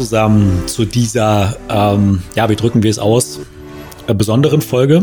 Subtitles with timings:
[0.00, 3.38] Zusammen zu dieser, ähm, ja, wie drücken wir es aus,
[4.06, 5.02] äh, besonderen Folge.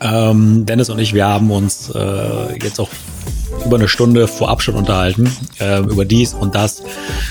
[0.00, 2.88] Ähm, Dennis und ich, wir haben uns äh, jetzt auch
[3.66, 6.84] über eine Stunde vorab schon unterhalten, äh, über dies und das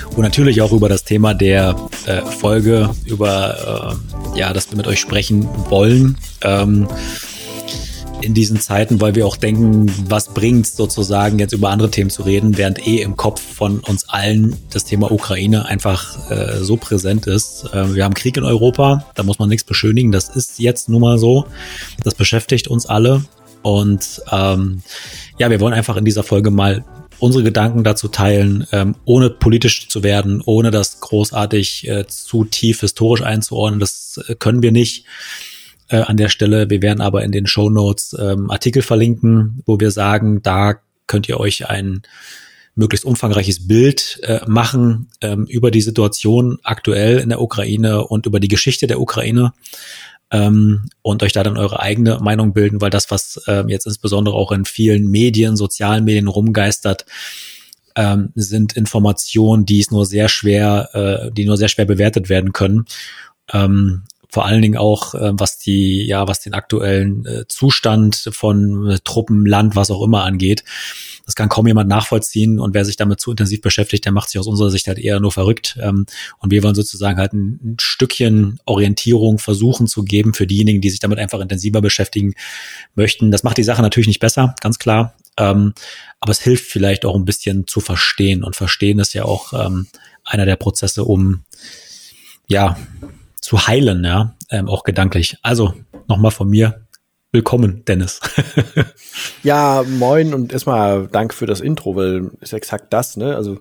[0.09, 1.73] und natürlich auch über das Thema der
[2.05, 3.95] äh, Folge, über
[4.35, 6.18] äh, ja, dass wir mit euch sprechen wollen.
[6.41, 6.85] Ähm,
[8.21, 12.23] in diesen Zeiten, weil wir auch denken, was bringt sozusagen jetzt über andere Themen zu
[12.23, 17.27] reden, während eh im Kopf von uns allen das Thema Ukraine einfach äh, so präsent
[17.27, 17.65] ist.
[17.73, 21.02] Äh, wir haben Krieg in Europa, da muss man nichts beschönigen, das ist jetzt nun
[21.02, 21.45] mal so.
[22.03, 23.23] Das beschäftigt uns alle
[23.62, 24.81] und ähm,
[25.38, 26.84] ja, wir wollen einfach in dieser Folge mal
[27.20, 32.81] unsere Gedanken dazu teilen, ähm, ohne politisch zu werden, ohne das großartig äh, zu tief
[32.81, 33.79] historisch einzuordnen.
[33.79, 35.05] Das äh, können wir nicht
[35.91, 36.70] äh, an der Stelle.
[36.70, 40.75] Wir werden aber in den Show Notes ähm, Artikel verlinken, wo wir sagen, da
[41.07, 42.01] könnt ihr euch ein
[42.75, 48.39] möglichst umfangreiches Bild äh, machen ähm, über die Situation aktuell in der Ukraine und über
[48.39, 49.53] die Geschichte der Ukraine
[50.31, 54.35] ähm, und euch da dann eure eigene Meinung bilden, weil das, was ähm, jetzt insbesondere
[54.35, 57.05] auch in vielen Medien, sozialen Medien rumgeistert,
[57.95, 62.53] ähm, sind Informationen, die es nur sehr schwer, äh, die nur sehr schwer bewertet werden
[62.53, 62.85] können.
[63.51, 68.90] Ähm, vor allen Dingen auch, äh, was die, ja, was den aktuellen äh, Zustand von
[68.90, 70.63] äh, Truppen, Land, was auch immer angeht.
[71.25, 74.40] Das kann kaum jemand nachvollziehen und wer sich damit zu intensiv beschäftigt, der macht sich
[74.40, 75.78] aus unserer Sicht halt eher nur verrückt.
[75.81, 76.06] Ähm,
[76.40, 81.00] und wir wollen sozusagen halt ein, Stückchen Orientierung versuchen zu geben für diejenigen, die sich
[81.00, 82.34] damit einfach intensiver beschäftigen
[82.96, 83.31] möchten.
[83.31, 85.13] Das macht die Sache natürlich nicht besser, ganz klar.
[85.38, 85.74] Ähm,
[86.22, 88.44] aber es hilft vielleicht auch ein bisschen zu verstehen.
[88.44, 89.88] Und verstehen ist ja auch ähm,
[90.24, 91.44] einer der Prozesse, um
[92.47, 92.78] ja
[93.52, 95.38] zu heilen, ja, ähm, auch gedanklich.
[95.41, 95.74] Also
[96.07, 96.88] nochmal von mir.
[97.34, 98.22] Willkommen, Dennis.
[99.44, 103.36] ja, moin und erstmal danke für das Intro, weil ist exakt das, ne?
[103.36, 103.59] Also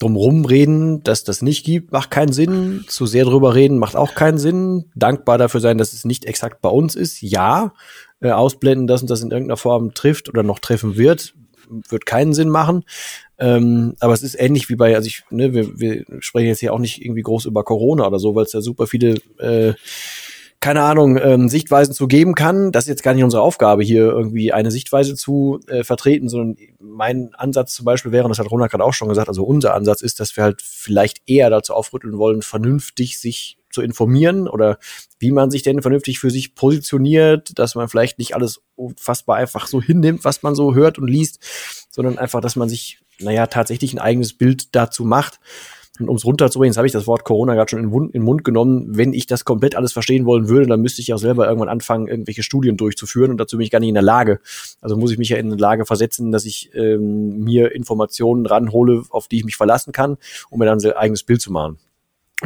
[0.00, 2.84] drumrum reden, dass das nicht gibt, macht keinen Sinn.
[2.88, 4.86] Zu sehr drüber reden macht auch keinen Sinn.
[4.96, 7.22] Dankbar dafür sein, dass es nicht exakt bei uns ist.
[7.22, 7.72] Ja,
[8.20, 11.34] äh, ausblenden, dass uns das in irgendeiner Form trifft oder noch treffen wird,
[11.88, 12.82] wird keinen Sinn machen.
[13.40, 16.72] Ähm, aber es ist ähnlich wie bei, also ich, ne, wir, wir sprechen jetzt hier
[16.72, 19.74] auch nicht irgendwie groß über Corona oder so, weil es ja super viele äh,
[20.60, 22.70] keine Ahnung, ähm, Sichtweisen zu geben kann.
[22.70, 26.56] Das ist jetzt gar nicht unsere Aufgabe, hier irgendwie eine Sichtweise zu äh, vertreten, sondern
[26.78, 29.74] mein Ansatz zum Beispiel wäre, und das hat Ronald gerade auch schon gesagt, also unser
[29.74, 34.78] Ansatz ist, dass wir halt vielleicht eher dazu aufrütteln wollen, vernünftig sich zu informieren oder
[35.18, 39.66] wie man sich denn vernünftig für sich positioniert, dass man vielleicht nicht alles unfassbar einfach
[39.66, 43.92] so hinnimmt, was man so hört und liest, sondern einfach, dass man sich naja, tatsächlich
[43.92, 45.40] ein eigenes Bild dazu macht.
[45.98, 48.42] Und um es runterzubringen, jetzt habe ich das Wort Corona gerade schon in, den Mund
[48.42, 48.96] genommen.
[48.96, 52.08] Wenn ich das komplett alles verstehen wollen würde, dann müsste ich auch selber irgendwann anfangen,
[52.08, 53.30] irgendwelche Studien durchzuführen.
[53.30, 54.40] Und dazu bin ich gar nicht in der Lage.
[54.80, 59.02] Also muss ich mich ja in eine Lage versetzen, dass ich ähm, mir Informationen ranhole,
[59.10, 60.16] auf die ich mich verlassen kann,
[60.48, 61.78] um mir dann ein eigenes Bild zu machen.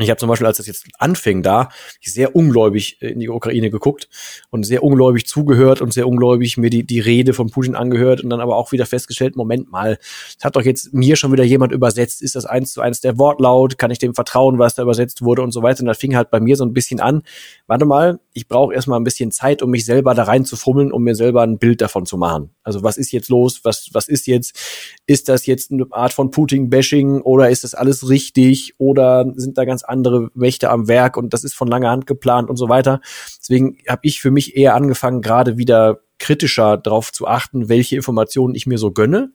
[0.01, 1.69] Ich habe zum Beispiel, als das jetzt anfing, da
[2.03, 4.09] sehr ungläubig in die Ukraine geguckt
[4.51, 8.31] und sehr ungläubig zugehört und sehr ungläubig mir die, die Rede von Putin angehört und
[8.31, 9.99] dann aber auch wieder festgestellt, Moment mal,
[10.37, 13.19] das hat doch jetzt mir schon wieder jemand übersetzt, ist das eins zu eins der
[13.19, 15.81] Wortlaut, kann ich dem vertrauen, was da übersetzt wurde und so weiter.
[15.81, 17.23] Und da fing halt bei mir so ein bisschen an,
[17.69, 20.91] warte mal, ich brauche erstmal ein bisschen Zeit, um mich selber da rein zu fummeln,
[20.91, 22.51] um mir selber ein Bild davon zu machen.
[22.65, 23.61] Also was ist jetzt los?
[23.63, 24.59] Was, was ist jetzt?
[25.07, 29.65] Ist das jetzt eine Art von Putin-Bashing oder ist das alles richtig oder sind da
[29.65, 33.01] ganz andere Mächte am Werk und das ist von langer Hand geplant und so weiter.
[33.39, 38.55] Deswegen habe ich für mich eher angefangen, gerade wieder kritischer darauf zu achten, welche Informationen
[38.55, 39.33] ich mir so gönne,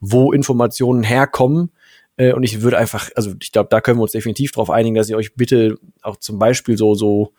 [0.00, 1.72] wo Informationen herkommen.
[2.16, 4.96] Äh, und ich würde einfach, also ich glaube, da können wir uns definitiv darauf einigen,
[4.96, 7.32] dass ihr euch bitte auch zum Beispiel so, so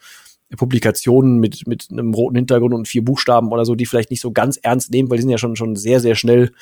[0.55, 4.31] Publikationen mit, mit einem roten Hintergrund und vier Buchstaben oder so, die vielleicht nicht so
[4.31, 6.53] ganz ernst nehmen, weil die sind ja schon, schon sehr, sehr schnell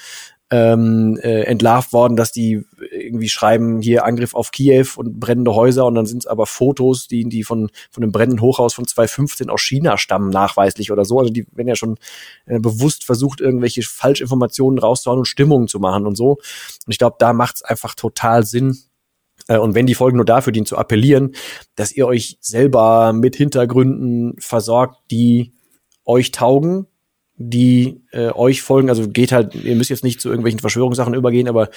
[0.51, 5.85] ähm, äh, entlarvt worden, dass die irgendwie schreiben, hier Angriff auf Kiew und brennende Häuser
[5.85, 9.49] und dann sind es aber Fotos, die, die von, von einem brennenden Hochhaus von 2015
[9.49, 11.19] aus China stammen, nachweislich oder so.
[11.19, 11.97] Also die werden ja schon
[12.45, 16.33] äh, bewusst versucht, irgendwelche Falschinformationen rauszuhauen und Stimmungen zu machen und so.
[16.33, 18.77] Und ich glaube, da macht es einfach total Sinn,
[19.47, 21.35] äh, und wenn die Folgen nur dafür dienen, zu appellieren,
[21.75, 25.53] dass ihr euch selber mit Hintergründen versorgt, die
[26.05, 26.87] euch taugen,
[27.37, 28.89] die äh, euch folgen.
[28.89, 31.69] Also geht halt, ihr müsst jetzt nicht zu irgendwelchen Verschwörungssachen übergehen, aber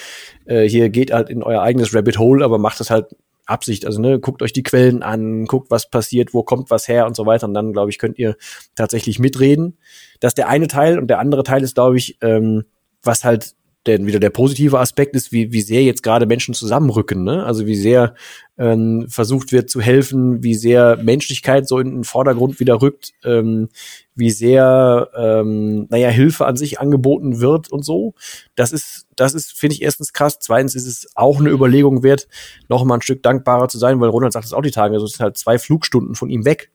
[0.44, 3.06] äh, hier geht halt in euer eigenes Rabbit Hole, aber macht das halt
[3.46, 3.86] Absicht.
[3.86, 7.16] Also ne, guckt euch die Quellen an, guckt, was passiert, wo kommt was her und
[7.16, 7.46] so weiter.
[7.46, 8.36] Und dann, glaube ich, könnt ihr
[8.74, 9.78] tatsächlich mitreden.
[10.20, 12.64] Das ist der eine Teil und der andere Teil ist, glaube ich, ähm,
[13.02, 13.54] was halt
[13.88, 17.44] der, wieder der positive Aspekt ist, wie, wie sehr jetzt gerade Menschen zusammenrücken, ne?
[17.44, 18.14] Also wie sehr
[18.58, 23.68] ähm, versucht wird zu helfen, wie sehr Menschlichkeit so in den Vordergrund wieder rückt, ähm,
[24.14, 28.14] wie sehr, ähm, naja, Hilfe an sich angeboten wird und so.
[28.54, 30.38] Das ist, das ist, finde ich, erstens krass.
[30.40, 32.28] Zweitens ist es auch eine Überlegung wert,
[32.68, 35.06] noch mal ein Stück dankbarer zu sein, weil Ronald sagt es auch die Tage, also
[35.06, 36.70] es sind halt zwei Flugstunden von ihm weg.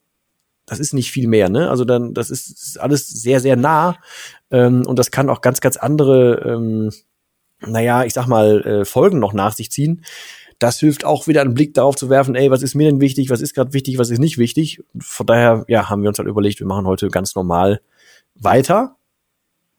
[0.66, 1.70] Das ist nicht viel mehr, ne?
[1.70, 3.98] Also dann, das ist, ist alles sehr, sehr nah.
[4.54, 6.92] Ähm, und das kann auch ganz, ganz andere, ähm,
[7.60, 10.06] naja, ich sag mal, äh, Folgen noch nach sich ziehen
[10.64, 13.30] das hilft auch wieder einen Blick darauf zu werfen, ey, was ist mir denn wichtig,
[13.30, 14.82] was ist gerade wichtig, was ist nicht wichtig.
[15.00, 17.82] Von daher, ja, haben wir uns halt überlegt, wir machen heute ganz normal
[18.36, 18.96] weiter.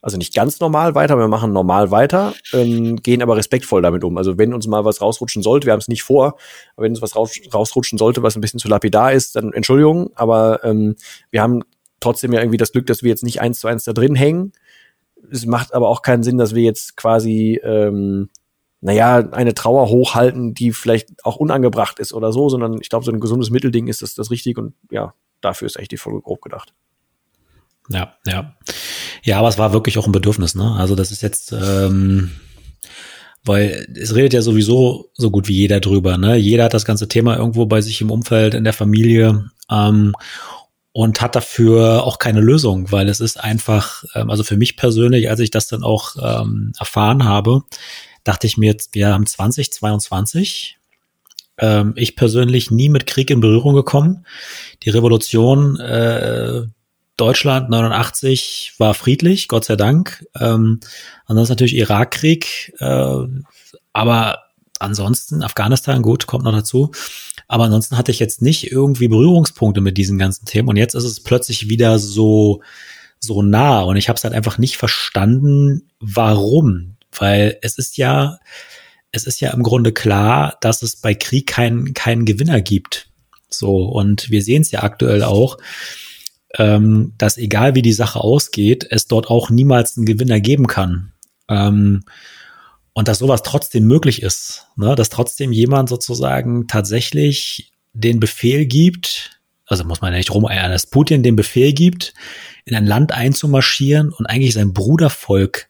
[0.03, 4.19] Also nicht ganz normal weiter, wir machen normal weiter, ähm, gehen aber respektvoll damit um.
[4.19, 6.37] Also wenn uns mal was rausrutschen sollte, wir haben es nicht vor,
[6.77, 10.11] aber wenn uns was raus, rausrutschen sollte, was ein bisschen zu lapidar ist, dann Entschuldigung,
[10.15, 10.97] aber ähm,
[11.31, 11.62] wir haben
[12.00, 14.53] trotzdem ja irgendwie das Glück, dass wir jetzt nicht eins zu eins da drin hängen.
[15.31, 18.29] Es macht aber auch keinen Sinn, dass wir jetzt quasi ähm,
[18.85, 23.11] naja, eine Trauer hochhalten, die vielleicht auch unangebracht ist oder so, sondern ich glaube, so
[23.11, 26.43] ein gesundes Mittelding ist das, das richtig und ja, dafür ist echt die Folge grob
[26.43, 26.75] gedacht.
[27.88, 28.55] Ja, ja.
[29.23, 30.73] Ja, aber es war wirklich auch ein Bedürfnis, ne?
[30.73, 32.32] Also das ist jetzt, ähm,
[33.43, 36.37] weil es redet ja sowieso so gut wie jeder drüber, ne?
[36.37, 39.50] Jeder hat das ganze Thema irgendwo bei sich im Umfeld, in der Familie.
[39.70, 40.12] Ähm,
[40.94, 45.29] und hat dafür auch keine Lösung, weil es ist einfach, ähm, also für mich persönlich,
[45.29, 47.62] als ich das dann auch ähm, erfahren habe,
[48.23, 50.79] dachte ich mir wir haben 2022.
[51.58, 54.25] Ähm, ich persönlich nie mit Krieg in Berührung gekommen.
[54.85, 56.62] Die Revolution äh,
[57.17, 60.25] Deutschland 89 war friedlich, Gott sei Dank.
[60.38, 60.79] Ähm,
[61.26, 63.17] ansonsten natürlich Irakkrieg, äh,
[63.93, 64.44] aber
[64.79, 66.93] ansonsten Afghanistan, gut, kommt noch dazu.
[67.49, 70.69] Aber ansonsten hatte ich jetzt nicht irgendwie Berührungspunkte mit diesen ganzen Themen.
[70.69, 72.62] Und jetzt ist es plötzlich wieder so
[73.25, 76.96] so nah und ich habe es halt einfach nicht verstanden, warum.
[77.17, 78.38] Weil es ist ja,
[79.12, 83.08] es ist ja im Grunde klar, dass es bei Krieg keinen keinen Gewinner gibt.
[83.49, 85.58] So, und wir sehen es ja aktuell auch,
[86.58, 91.12] ähm, dass egal wie die Sache ausgeht, es dort auch niemals einen Gewinner geben kann.
[91.49, 92.05] Ähm,
[92.94, 94.94] und dass sowas trotzdem möglich ist, ne?
[94.94, 100.87] dass trotzdem jemand sozusagen tatsächlich den Befehl gibt, also muss man ja nicht rumeiern, dass
[100.87, 102.14] Putin den Befehl gibt,
[102.64, 105.69] in ein Land einzumarschieren und eigentlich sein Brudervolk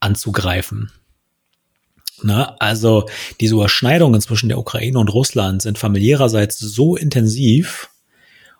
[0.00, 0.90] anzugreifen.
[2.22, 3.08] Na, also
[3.40, 7.90] diese Überschneidungen zwischen der Ukraine und Russland sind familiärerseits so intensiv.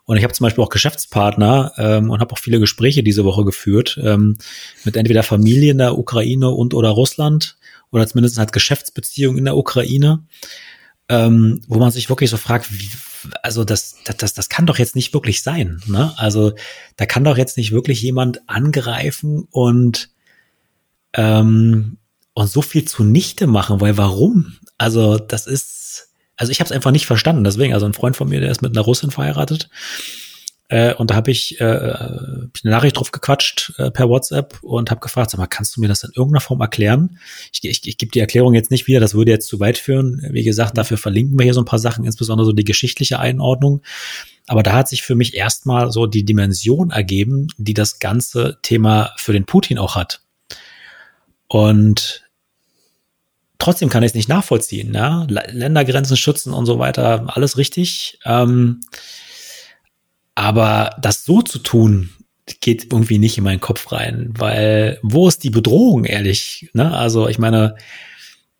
[0.04, 3.44] Und ich habe zum Beispiel auch Geschäftspartner ähm, und habe auch viele Gespräche diese Woche
[3.44, 4.38] geführt ähm,
[4.84, 7.57] mit entweder Familien der Ukraine und oder Russland
[7.90, 10.24] oder zumindest halt Geschäftsbeziehungen in der Ukraine,
[11.08, 12.90] ähm, wo man sich wirklich so fragt, wie,
[13.42, 15.80] also das, das, das kann doch jetzt nicht wirklich sein.
[15.86, 16.12] Ne?
[16.16, 16.52] Also
[16.96, 20.10] da kann doch jetzt nicht wirklich jemand angreifen und
[21.14, 21.98] ähm,
[22.38, 24.58] und so viel zunichte machen, weil warum?
[24.76, 27.42] Also das ist, also ich habe es einfach nicht verstanden.
[27.42, 29.68] Deswegen, also ein Freund von mir, der ist mit einer Russin verheiratet.
[30.68, 35.00] Äh, und da habe ich, äh, eine Nachricht drauf gequatscht äh, per WhatsApp und habe
[35.00, 37.18] gefragt, sag mal, kannst du mir das in irgendeiner Form erklären?
[37.52, 40.26] Ich, ich, ich gebe die Erklärung jetzt nicht wieder, das würde jetzt zu weit führen.
[40.30, 43.82] Wie gesagt, dafür verlinken wir hier so ein paar Sachen, insbesondere so die geschichtliche Einordnung.
[44.46, 49.12] Aber da hat sich für mich erstmal so die Dimension ergeben, die das ganze Thema
[49.16, 50.20] für den Putin auch hat.
[51.48, 52.24] Und
[53.58, 54.92] trotzdem kann ich es nicht nachvollziehen.
[54.94, 55.26] Ja?
[55.28, 58.18] Ländergrenzen schützen und so weiter, alles richtig.
[58.24, 58.80] Ähm,
[60.38, 62.10] aber das so zu tun,
[62.60, 66.70] geht irgendwie nicht in meinen Kopf rein, weil wo ist die Bedrohung, ehrlich?
[66.74, 66.96] Ne?
[66.96, 67.74] Also ich meine,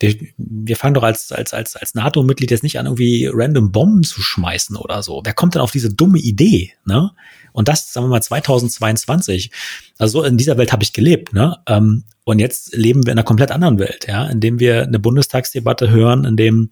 [0.00, 4.02] wir, wir fangen doch als, als, als, als NATO-Mitglied jetzt nicht an, irgendwie random Bomben
[4.02, 5.22] zu schmeißen oder so.
[5.24, 6.72] Wer kommt denn auf diese dumme Idee?
[6.84, 7.12] Ne?
[7.58, 9.50] Und das, sagen wir mal, 2022.
[9.98, 11.32] Also in dieser Welt habe ich gelebt.
[11.32, 11.56] Ne?
[11.66, 15.00] Ähm, und jetzt leben wir in einer komplett anderen Welt, ja, in dem wir eine
[15.00, 16.70] Bundestagsdebatte hören, in dem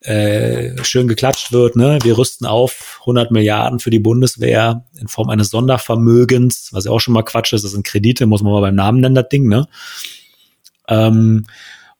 [0.00, 5.30] äh, schön geklatscht wird, ne, wir rüsten auf 100 Milliarden für die Bundeswehr in Form
[5.30, 8.60] eines Sondervermögens, was ja auch schon mal Quatsch ist, das sind Kredite, muss man mal
[8.60, 9.66] beim Namen nennen, das Ding, ne.
[10.88, 11.46] Ähm,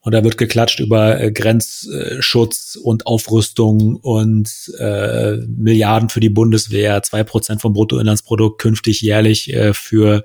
[0.08, 7.02] und da wird geklatscht über äh, Grenzschutz und Aufrüstung und äh, Milliarden für die Bundeswehr,
[7.02, 10.24] zwei Prozent vom Bruttoinlandsprodukt künftig jährlich äh, für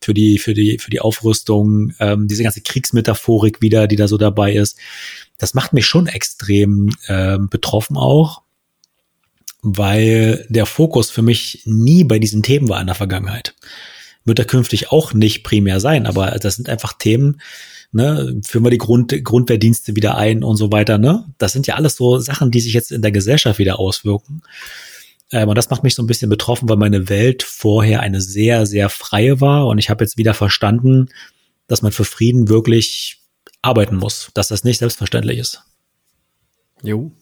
[0.00, 4.16] für die für die für die Aufrüstung, ähm, diese ganze Kriegsmetaphorik wieder, die da so
[4.16, 4.78] dabei ist.
[5.36, 8.40] Das macht mich schon extrem äh, betroffen auch,
[9.60, 13.54] weil der Fokus für mich nie bei diesen Themen war in der Vergangenheit.
[14.24, 17.42] Wird er künftig auch nicht primär sein, aber das sind einfach Themen,
[17.92, 21.24] ne, führen wir die Grund, Grundwehrdienste wieder ein und so weiter, ne?
[21.38, 24.42] Das sind ja alles so Sachen, die sich jetzt in der Gesellschaft wieder auswirken.
[25.32, 28.66] Ähm, und das macht mich so ein bisschen betroffen, weil meine Welt vorher eine sehr,
[28.66, 31.08] sehr freie war und ich habe jetzt wieder verstanden,
[31.66, 33.20] dass man für Frieden wirklich
[33.62, 35.62] arbeiten muss, dass das nicht selbstverständlich ist.
[36.82, 37.12] Jo.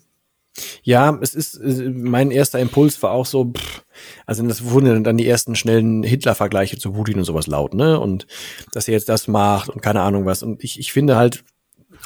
[0.82, 3.82] Ja, es ist, mein erster Impuls war auch so, pff,
[4.26, 7.98] also das wurden dann die ersten schnellen Hitler-Vergleiche zu Putin und sowas laut, ne?
[7.98, 8.26] Und
[8.72, 10.42] dass er jetzt das macht und keine Ahnung was.
[10.42, 11.44] Und ich, ich finde halt,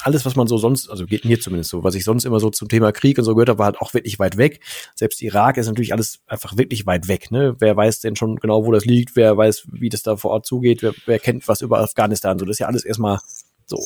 [0.01, 2.49] alles, was man so sonst, also geht mir zumindest so, was ich sonst immer so
[2.49, 4.59] zum Thema Krieg und so gehört habe, war halt auch wirklich weit weg.
[4.95, 7.31] Selbst Irak ist natürlich alles einfach wirklich weit weg.
[7.31, 7.55] Ne?
[7.59, 9.15] Wer weiß denn schon genau, wo das liegt?
[9.15, 10.81] Wer weiß, wie das da vor Ort zugeht?
[10.81, 12.39] Wer, wer kennt was über Afghanistan?
[12.39, 13.19] So, das ist ja alles erstmal
[13.65, 13.79] so.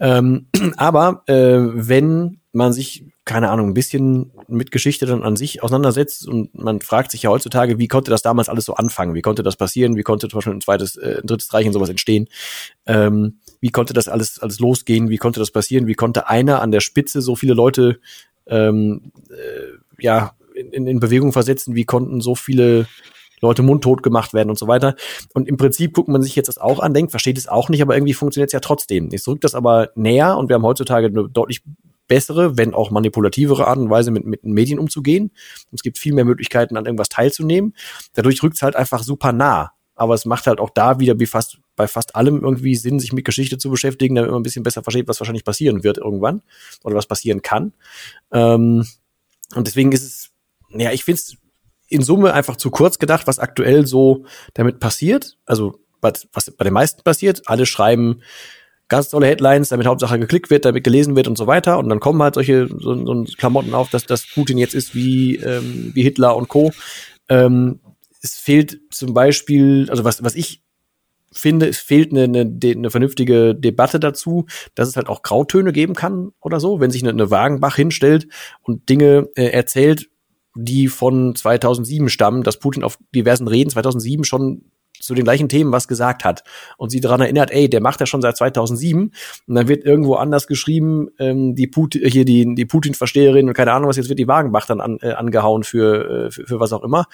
[0.00, 0.46] Ähm,
[0.76, 6.26] aber äh, wenn man sich, keine Ahnung, ein bisschen mit Geschichte dann an sich auseinandersetzt
[6.28, 9.14] und man fragt sich ja heutzutage, wie konnte das damals alles so anfangen?
[9.14, 9.96] Wie konnte das passieren?
[9.96, 12.28] Wie konnte zum Beispiel ein zweites, äh, ein drittes Reich und sowas entstehen?
[12.86, 15.08] Ähm, wie konnte das alles, alles losgehen?
[15.08, 15.86] Wie konnte das passieren?
[15.86, 18.00] Wie konnte einer an der Spitze so viele Leute
[18.46, 21.74] ähm, äh, ja, in, in Bewegung versetzen?
[21.74, 22.86] Wie konnten so viele
[23.40, 24.96] Leute mundtot gemacht werden und so weiter.
[25.34, 27.82] Und im Prinzip guckt man sich jetzt das auch an, denkt, versteht es auch nicht,
[27.82, 29.10] aber irgendwie funktioniert es ja trotzdem.
[29.10, 31.62] Jetzt rückt das aber näher und wir haben heutzutage eine deutlich
[32.06, 35.30] bessere, wenn auch manipulativere Art und Weise mit, mit Medien umzugehen.
[35.72, 37.74] Es gibt viel mehr Möglichkeiten, an irgendwas teilzunehmen.
[38.14, 39.72] Dadurch rückt es halt einfach super nah.
[39.96, 43.12] Aber es macht halt auch da wieder wie fast bei fast allem irgendwie Sinn, sich
[43.12, 46.42] mit Geschichte zu beschäftigen, damit man ein bisschen besser versteht, was wahrscheinlich passieren wird irgendwann
[46.82, 47.72] oder was passieren kann.
[48.32, 48.86] Ähm,
[49.54, 50.30] und deswegen ist es,
[50.70, 51.36] ja, ich finde es
[51.88, 55.36] in Summe einfach zu kurz gedacht, was aktuell so damit passiert.
[55.46, 57.42] Also was, was bei den meisten passiert.
[57.46, 58.22] Alle schreiben
[58.88, 61.78] ganz tolle Headlines, damit Hauptsache geklickt wird, damit gelesen wird und so weiter.
[61.78, 65.36] Und dann kommen halt solche so, so Klamotten auf, dass, dass Putin jetzt ist wie,
[65.36, 66.72] ähm, wie Hitler und Co.
[67.28, 67.80] Ähm,
[68.22, 70.62] es fehlt zum Beispiel, also was, was ich
[71.32, 75.94] finde, es fehlt eine, eine, eine vernünftige Debatte dazu, dass es halt auch Grautöne geben
[75.94, 78.28] kann oder so, wenn sich eine, eine Wagenbach hinstellt
[78.62, 80.08] und Dinge äh, erzählt,
[80.54, 84.70] die von 2007 stammen, dass Putin auf diversen Reden 2007 schon
[85.04, 86.44] zu den gleichen Themen was gesagt hat
[86.76, 89.12] und sie daran erinnert, ey, der macht ja schon seit 2007
[89.46, 93.72] und dann wird irgendwo anders geschrieben, ähm, die Putin, hier die, die Putin-Versteherin und keine
[93.72, 96.72] Ahnung was, jetzt wird die Wagenbach dann an, äh, angehauen für, äh, für, für was
[96.72, 97.06] auch immer.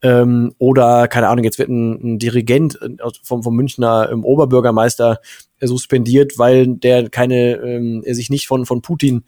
[0.00, 5.20] Ähm, oder, keine Ahnung, jetzt wird ein, ein Dirigent äh, vom, vom Münchner ähm, Oberbürgermeister
[5.58, 9.24] äh, suspendiert, weil der keine, ähm, er sich nicht von, von Putin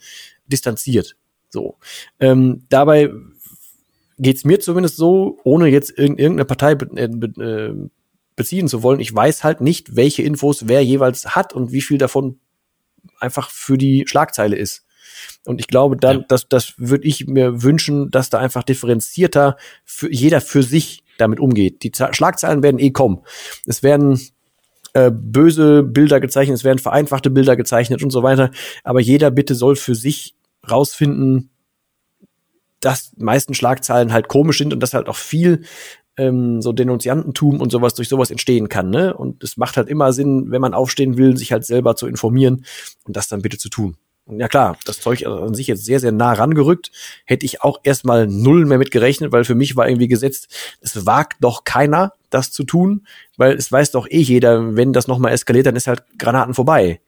[0.47, 1.17] distanziert.
[1.49, 1.77] So.
[2.21, 3.11] Ähm, dabei
[4.21, 7.91] geht's mir zumindest so, ohne jetzt irgendeine Partei be äh,
[8.41, 9.01] beziehen zu wollen.
[9.01, 12.41] Ich weiß halt nicht, welche Infos wer jeweils hat und wie viel davon
[13.19, 14.87] einfach für die Schlagzeile ist.
[15.45, 16.25] Und ich glaube, dann, ja.
[16.27, 21.39] das, das würde ich mir wünschen, dass da einfach differenzierter für jeder für sich damit
[21.39, 21.83] umgeht.
[21.83, 23.21] Die Z Schlagzeilen werden eh kommen.
[23.67, 24.19] Es werden
[24.95, 28.51] äh, böse Bilder gezeichnet, es werden vereinfachte Bilder gezeichnet und so weiter.
[28.85, 30.35] Aber jeder bitte soll für sich
[30.71, 31.51] rausfinden,
[32.81, 35.65] dass meisten Schlagzeilen halt komisch sind und dass halt auch viel
[36.17, 38.91] ähm, so Denunziantentum und sowas durch sowas entstehen kann.
[38.91, 39.15] Ne?
[39.15, 42.65] Und es macht halt immer Sinn, wenn man aufstehen will, sich halt selber zu informieren
[43.05, 43.97] und das dann bitte zu tun.
[44.27, 46.93] Und ja klar, das Zeug an sich jetzt sehr, sehr nah rangerückt.
[47.25, 51.05] Hätte ich auch erstmal null mehr mit gerechnet, weil für mich war irgendwie gesetzt, es
[51.05, 55.33] wagt doch keiner, das zu tun, weil es weiß doch eh jeder, wenn das nochmal
[55.33, 57.01] eskaliert, dann ist halt Granaten vorbei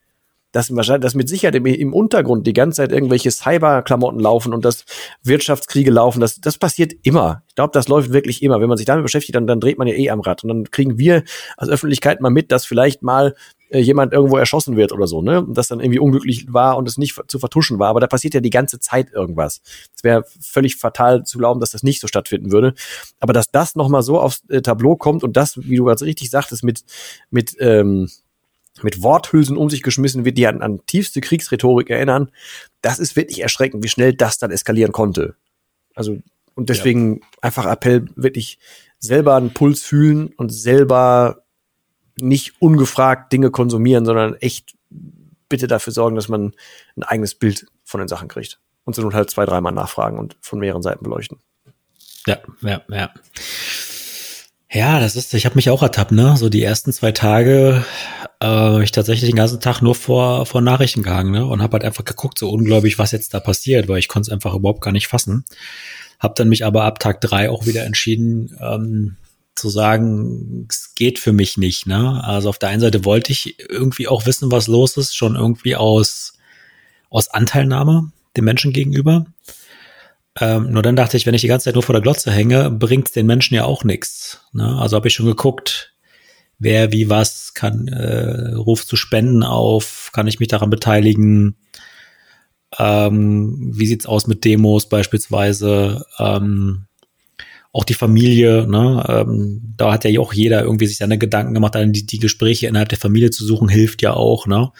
[0.52, 4.64] dass wahrscheinlich, dass mit Sicherheit im, im Untergrund die ganze Zeit irgendwelche Cyberklamotten laufen und
[4.64, 4.84] dass
[5.22, 7.42] Wirtschaftskriege laufen, das, das passiert immer.
[7.48, 8.60] Ich glaube, das läuft wirklich immer.
[8.60, 10.44] Wenn man sich damit beschäftigt, dann, dann dreht man ja eh am Rad.
[10.44, 11.24] Und dann kriegen wir
[11.56, 13.34] als Öffentlichkeit mal mit, dass vielleicht mal
[13.72, 15.40] äh, jemand irgendwo erschossen wird oder so, ne?
[15.40, 17.88] Und das dann irgendwie unglücklich war und es nicht zu vertuschen war.
[17.88, 19.62] Aber da passiert ja die ganze Zeit irgendwas.
[19.96, 22.74] Es wäre völlig fatal zu glauben, dass das nicht so stattfinden würde.
[23.18, 26.28] Aber dass das nochmal so aufs äh, Tableau kommt und das, wie du ganz richtig
[26.28, 26.84] sagtest, mit,
[27.30, 28.08] mit, ähm,
[28.80, 32.30] mit Worthülsen um sich geschmissen wird, die an, an tiefste Kriegsrhetorik erinnern,
[32.80, 35.36] das ist wirklich erschreckend, wie schnell das dann eskalieren konnte.
[35.94, 36.18] Also,
[36.54, 37.26] und deswegen ja.
[37.42, 38.58] einfach Appell, wirklich
[38.98, 41.42] selber einen Puls fühlen und selber
[42.18, 44.74] nicht ungefragt Dinge konsumieren, sondern echt
[45.48, 46.52] bitte dafür sorgen, dass man
[46.96, 48.58] ein eigenes Bild von den Sachen kriegt.
[48.84, 51.38] Und so nun halt zwei, dreimal nachfragen und von mehreren Seiten beleuchten.
[52.26, 53.10] Ja, ja, ja.
[54.72, 56.34] Ja, das ist, ich habe mich auch ertappt, ne?
[56.38, 57.84] So die ersten zwei Tage
[58.42, 61.44] äh, ich tatsächlich den ganzen Tag nur vor, vor Nachrichten gehangen, ne?
[61.44, 64.32] Und habe halt einfach geguckt, so ungläubig, was jetzt da passiert, weil ich konnte es
[64.32, 65.44] einfach überhaupt gar nicht fassen.
[66.18, 69.16] Hab dann mich aber ab Tag drei auch wieder entschieden, ähm,
[69.54, 72.24] zu sagen, es geht für mich nicht, ne?
[72.24, 75.76] Also auf der einen Seite wollte ich irgendwie auch wissen, was los ist, schon irgendwie
[75.76, 76.32] aus,
[77.10, 79.26] aus Anteilnahme dem Menschen gegenüber.
[80.40, 82.70] Ähm, nur dann dachte ich, wenn ich die ganze Zeit nur vor der Glotze hänge,
[82.70, 84.40] bringt den Menschen ja auch nichts.
[84.52, 84.78] Ne?
[84.78, 85.94] Also habe ich schon geguckt,
[86.58, 91.56] wer wie was kann, äh, ruft zu Spenden auf, kann ich mich daran beteiligen.
[92.78, 96.06] Ähm, wie sieht's aus mit Demos beispielsweise?
[96.18, 96.86] Ähm,
[97.72, 99.04] auch die Familie, ne?
[99.08, 102.90] ähm, da hat ja auch jeder irgendwie sich seine Gedanken gemacht, die, die Gespräche innerhalb
[102.90, 104.72] der Familie zu suchen, hilft ja auch, ne?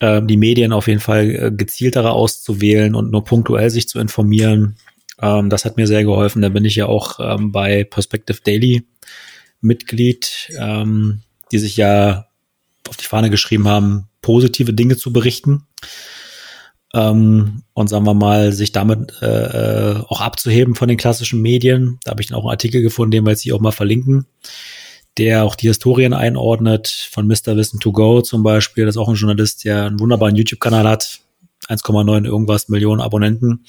[0.00, 4.76] Äh, die Medien auf jeden Fall äh, gezieltere auszuwählen und nur punktuell sich zu informieren.
[5.20, 6.42] Ähm, das hat mir sehr geholfen.
[6.42, 8.86] Da bin ich ja auch ähm, bei Perspective Daily
[9.60, 11.22] Mitglied, ähm,
[11.52, 12.26] die sich ja
[12.88, 15.66] auf die Fahne geschrieben haben, positive Dinge zu berichten.
[16.94, 21.98] Ähm, und sagen wir mal, sich damit äh, äh, auch abzuheben von den klassischen Medien.
[22.04, 24.26] Da habe ich dann auch einen Artikel gefunden, den wir jetzt hier auch mal verlinken,
[25.18, 27.56] der auch die Historien einordnet, von Mr.
[27.56, 28.84] Wissen to Go zum Beispiel.
[28.84, 31.20] Das ist auch ein Journalist, der einen wunderbaren YouTube-Kanal hat,
[31.68, 33.64] 1,9 irgendwas Millionen Abonnenten,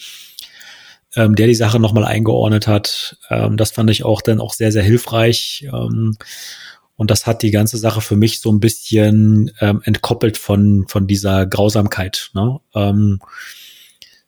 [1.16, 3.18] ähm, der die Sache nochmal eingeordnet hat.
[3.30, 5.68] Ähm, das fand ich auch dann auch sehr, sehr hilfreich.
[5.72, 6.18] Ähm,
[6.96, 11.08] und das hat die ganze Sache für mich so ein bisschen ähm, entkoppelt von, von
[11.08, 12.32] dieser Grausamkeit.
[12.34, 12.60] Ne?
[12.74, 13.20] Ähm,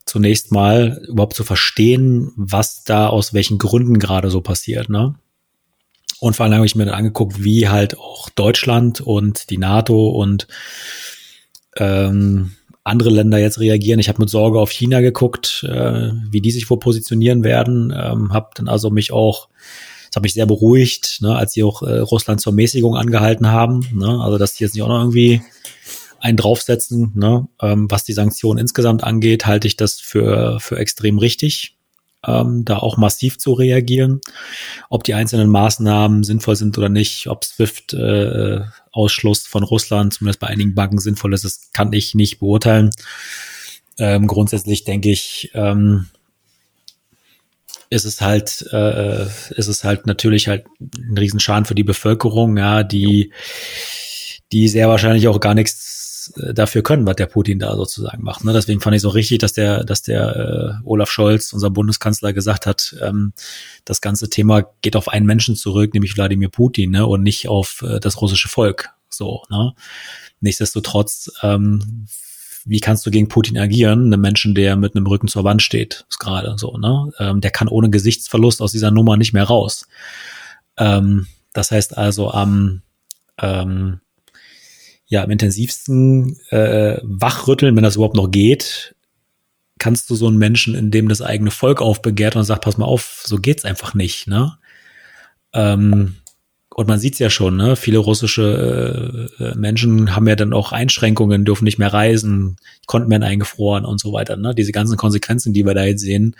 [0.05, 4.89] zunächst mal überhaupt zu verstehen, was da aus welchen Gründen gerade so passiert.
[4.89, 5.15] Ne?
[6.19, 10.09] Und vor allem habe ich mir dann angeguckt, wie halt auch Deutschland und die NATO
[10.09, 10.47] und
[11.77, 12.51] ähm,
[12.83, 13.99] andere Länder jetzt reagieren.
[13.99, 17.93] Ich habe mit Sorge auf China geguckt, äh, wie die sich wohl positionieren werden.
[17.95, 19.49] Ähm, habe dann also mich auch
[20.09, 23.85] das hat mich sehr beruhigt, ne, als sie auch äh, Russland zur Mäßigung angehalten haben.
[23.93, 25.43] Ne, also dass die jetzt nicht auch noch irgendwie
[26.19, 27.11] einen draufsetzen.
[27.15, 31.77] Ne, ähm, was die Sanktionen insgesamt angeht, halte ich das für, für extrem richtig,
[32.25, 34.21] ähm, da auch massiv zu reagieren.
[34.89, 38.61] Ob die einzelnen Maßnahmen sinnvoll sind oder nicht, ob SWIFT äh,
[39.47, 42.89] von Russland, zumindest bei einigen Banken sinnvoll ist, das kann ich nicht beurteilen.
[43.97, 46.07] Ähm, grundsätzlich denke ich, ähm,
[47.89, 52.83] ist es halt, äh, ist es halt natürlich halt ein Riesenschaden für die Bevölkerung, ja,
[52.83, 53.33] die,
[54.51, 55.88] die sehr wahrscheinlich auch gar nichts
[56.37, 58.43] äh, dafür können, was der Putin da sozusagen macht.
[58.43, 58.53] Ne?
[58.53, 62.65] Deswegen fand ich so richtig, dass der, dass der äh, Olaf Scholz, unser Bundeskanzler, gesagt
[62.65, 63.33] hat, ähm,
[63.85, 67.05] das ganze Thema geht auf einen Menschen zurück, nämlich Wladimir Putin, ne?
[67.05, 68.89] und nicht auf äh, das russische Volk.
[69.09, 69.73] So, ne?
[70.39, 72.07] Nichtsdestotrotz ähm,
[72.65, 74.05] wie kannst du gegen Putin agieren?
[74.05, 77.11] Einem Menschen, der mit einem Rücken zur Wand steht, ist gerade so, ne?
[77.17, 79.87] Ähm, der kann ohne Gesichtsverlust aus dieser Nummer nicht mehr raus.
[80.77, 82.81] Ähm, das heißt also am
[83.41, 84.01] ähm,
[85.09, 88.95] ja, am intensivsten äh, wachrütteln, wenn das überhaupt noch geht,
[89.79, 92.85] kannst du so einen Menschen, in dem das eigene Volk aufbegehrt und sagt, pass mal
[92.85, 94.57] auf, so geht's einfach nicht, ne?
[95.53, 96.15] Ähm,
[96.79, 97.75] und man sieht es ja schon, ne?
[97.75, 103.23] viele russische äh, Menschen haben ja dann auch Einschränkungen, dürfen nicht mehr reisen, Konten werden
[103.23, 104.37] eingefroren und so weiter.
[104.37, 104.55] Ne?
[104.55, 106.37] Diese ganzen Konsequenzen, die wir da jetzt sehen,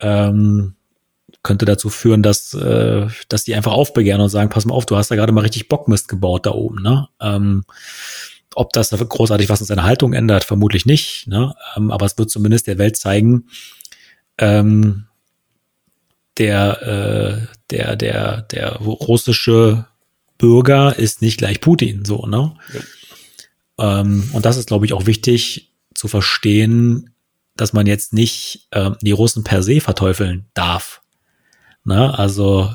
[0.00, 0.76] ähm,
[1.46, 4.96] könnte dazu führen, dass, äh, dass die einfach aufbegehren und sagen, pass mal auf, du
[4.96, 6.82] hast da gerade mal richtig Bockmist gebaut da oben.
[6.82, 7.08] Ne?
[7.20, 7.64] Ähm,
[8.54, 11.28] ob das großartig was in seiner Haltung ändert, vermutlich nicht.
[11.28, 11.54] Ne?
[11.76, 13.46] Ähm, aber es wird zumindest der Welt zeigen,
[14.38, 15.06] ähm,
[16.38, 19.86] der, äh, der, der, der russische
[20.38, 22.52] Bürger ist nicht gleich Putin, so, ne?
[23.78, 24.00] Ja.
[24.00, 27.14] Ähm, und das ist, glaube ich, auch wichtig zu verstehen,
[27.56, 31.00] dass man jetzt nicht äh, die Russen per se verteufeln darf.
[31.86, 32.16] Ne?
[32.18, 32.74] Also,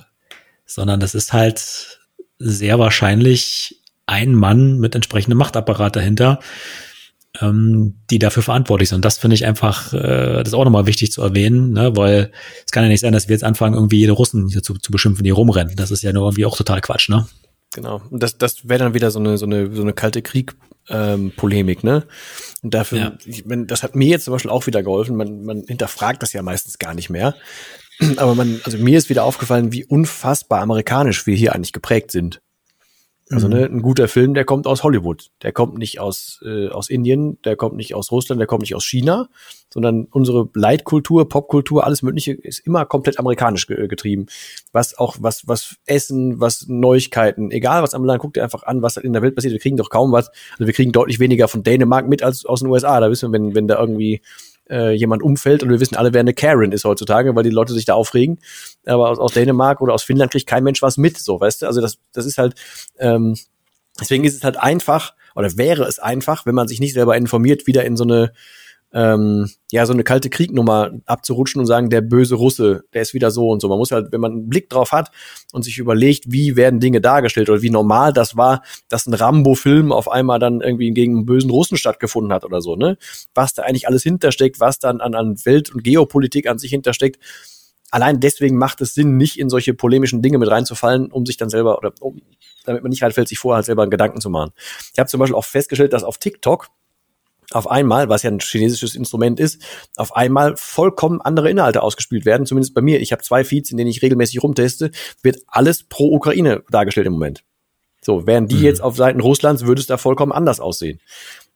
[0.65, 1.99] sondern das ist halt
[2.39, 6.39] sehr wahrscheinlich ein Mann mit entsprechendem Machtapparat dahinter,
[7.39, 8.97] ähm, die dafür verantwortlich sind.
[8.97, 11.95] Und das finde ich einfach, äh, das ist auch nochmal wichtig zu erwähnen, ne?
[11.95, 12.31] weil
[12.65, 14.91] es kann ja nicht sein, dass wir jetzt anfangen, irgendwie jede Russen hier zu, zu
[14.91, 15.75] beschimpfen, die rumrennen.
[15.75, 17.27] Das ist ja nur irgendwie auch total Quatsch, ne?
[17.73, 18.01] Genau.
[18.09, 20.55] Und das, das wäre dann wieder so eine, so eine, so eine kalte Krieg,
[20.89, 22.05] ähm, Polemik, ne?
[22.61, 23.13] Und dafür, ja.
[23.25, 25.15] ich, wenn, das hat mir jetzt zum Beispiel auch wieder geholfen.
[25.15, 27.35] Man, man hinterfragt das ja meistens gar nicht mehr.
[28.17, 32.41] Aber man, also mir ist wieder aufgefallen, wie unfassbar amerikanisch wir hier eigentlich geprägt sind.
[33.31, 33.77] Also ne, mhm.
[33.77, 35.29] ein guter Film, der kommt aus Hollywood.
[35.41, 38.75] Der kommt nicht aus, äh, aus Indien, der kommt nicht aus Russland, der kommt nicht
[38.75, 39.29] aus China,
[39.73, 44.25] sondern unsere Leitkultur, Popkultur, alles Mögliche ist immer komplett amerikanisch getrieben.
[44.73, 48.81] Was auch, was, was Essen, was Neuigkeiten, egal was am Land, guck dir einfach an,
[48.81, 49.53] was in der Welt passiert.
[49.53, 50.29] Wir kriegen doch kaum was.
[50.53, 52.99] Also wir kriegen deutlich weniger von Dänemark mit als aus den USA.
[52.99, 54.21] Da wissen wir, wenn, wenn da irgendwie
[54.69, 57.73] äh, jemand umfällt und wir wissen alle, wer eine Karen ist heutzutage, weil die Leute
[57.73, 58.39] sich da aufregen.
[58.85, 61.65] Aber aus, aus Dänemark oder aus Finnland kriegt kein Mensch was mit, so, weißt du?
[61.67, 62.55] Also das, das ist halt,
[62.99, 63.35] ähm,
[63.99, 67.67] deswegen ist es halt einfach, oder wäre es einfach, wenn man sich nicht selber informiert,
[67.67, 68.33] wieder in so eine
[68.93, 73.31] ähm, ja, so eine kalte Kriegnummer abzurutschen und sagen, der böse Russe, der ist wieder
[73.31, 73.69] so und so.
[73.69, 75.11] Man muss halt, wenn man einen Blick drauf hat
[75.53, 79.91] und sich überlegt, wie werden Dinge dargestellt oder wie normal das war, dass ein Rambo-Film
[79.91, 82.97] auf einmal dann irgendwie gegen einen bösen Russen stattgefunden hat oder so, ne?
[83.33, 87.17] Was da eigentlich alles hintersteckt, was dann an, an Welt- und Geopolitik an sich hintersteckt.
[87.91, 91.49] Allein deswegen macht es Sinn, nicht in solche polemischen Dinge mit reinzufallen, um sich dann
[91.49, 92.21] selber oder um,
[92.65, 94.51] damit man nicht halt fällt, sich vorher halt selber einen Gedanken zu machen.
[94.93, 96.69] Ich habe zum Beispiel auch festgestellt, dass auf TikTok
[97.55, 99.61] auf einmal, was ja ein chinesisches Instrument ist,
[99.97, 102.45] auf einmal vollkommen andere Inhalte ausgespielt werden.
[102.45, 103.01] Zumindest bei mir.
[103.01, 107.13] Ich habe zwei Feeds, in denen ich regelmäßig rumteste, wird alles pro Ukraine dargestellt im
[107.13, 107.43] Moment.
[108.03, 108.63] So, wären die mhm.
[108.63, 110.99] jetzt auf Seiten Russlands, würde es da vollkommen anders aussehen.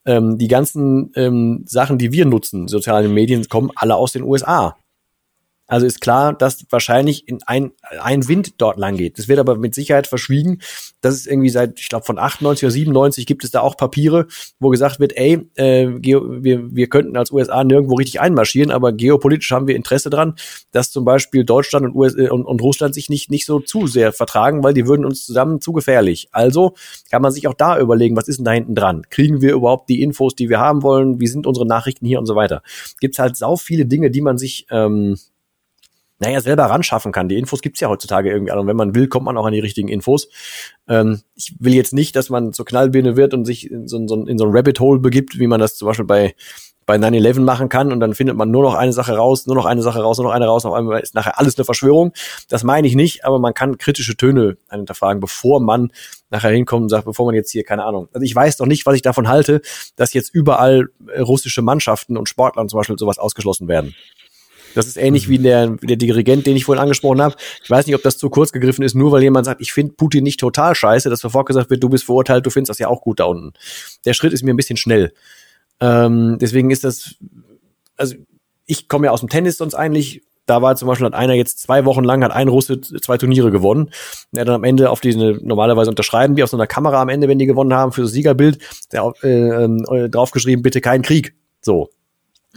[0.06, 4.78] Ähm, die ganzen ähm, Sachen, die wir nutzen, soziale Medien, kommen alle aus den USA.
[5.68, 9.18] Also ist klar, dass wahrscheinlich in ein, ein Wind dort lang geht.
[9.18, 10.60] Das wird aber mit Sicherheit verschwiegen.
[11.02, 14.28] Das ist irgendwie seit, ich glaube, von 98 oder 97 gibt es da auch Papiere,
[14.60, 19.52] wo gesagt wird, ey, äh, wir, wir könnten als USA nirgendwo richtig einmarschieren, aber geopolitisch
[19.52, 20.36] haben wir Interesse dran,
[20.72, 23.88] dass zum Beispiel Deutschland und, US äh, und, und Russland sich nicht, nicht so zu
[23.88, 26.30] sehr vertragen, weil die würden uns zusammen zu gefährlich.
[26.32, 26.76] Also
[27.10, 29.04] kann man sich auch da überlegen, was ist denn da hinten dran?
[29.10, 31.20] Kriegen wir überhaupt die Infos, die wir haben wollen?
[31.20, 32.62] Wie sind unsere Nachrichten hier und so weiter?
[33.00, 35.18] Gibt es halt sau viele Dinge, die man sich ähm,
[36.20, 37.28] naja, selber ran schaffen kann.
[37.28, 38.62] Die Infos gibt's ja heutzutage irgendwie alle.
[38.62, 40.30] Und wenn man will, kommt man auch an die richtigen Infos.
[40.88, 44.26] Ähm, ich will jetzt nicht, dass man zur Knallbirne wird und sich in so, so,
[44.26, 46.36] in so ein Rabbit Hole begibt, wie man das zum Beispiel bei,
[46.86, 49.66] bei 9-11 machen kann und dann findet man nur noch eine Sache raus, nur noch
[49.66, 52.14] eine Sache raus, nur noch eine raus, auf einmal ist nachher alles eine Verschwörung.
[52.48, 55.92] Das meine ich nicht, aber man kann kritische Töne hinterfragen, bevor man
[56.30, 58.08] nachher hinkommt und sagt, bevor man jetzt hier, keine Ahnung.
[58.14, 59.62] Also ich weiß doch nicht, was ich davon halte,
[59.96, 63.96] dass jetzt überall russische Mannschaften und Sportler zum Beispiel sowas ausgeschlossen werden.
[64.76, 65.32] Das ist ähnlich mhm.
[65.32, 67.36] wie der, der Dirigent, den ich vorhin angesprochen habe.
[67.64, 69.94] Ich weiß nicht, ob das zu kurz gegriffen ist, nur weil jemand sagt, ich finde
[69.94, 72.88] Putin nicht total scheiße, dass sofort gesagt wird, du bist verurteilt, du findest das ja
[72.90, 73.54] auch gut da unten.
[74.06, 75.14] Der Schritt ist mir ein bisschen schnell.
[75.80, 77.16] Ähm, deswegen ist das,
[77.98, 78.16] also
[78.66, 80.22] ich komme ja aus dem Tennis sonst eigentlich.
[80.48, 83.50] Da war zum Beispiel hat einer jetzt zwei Wochen lang, hat ein Russe zwei Turniere
[83.50, 83.86] gewonnen.
[84.32, 87.10] Und er dann am Ende auf diese, normalerweise unterschreiben die auf so einer Kamera am
[87.10, 88.60] Ende, wenn die gewonnen haben, für das Siegerbild,
[88.92, 91.34] der, äh, äh, draufgeschrieben, bitte kein Krieg.
[91.62, 91.90] So.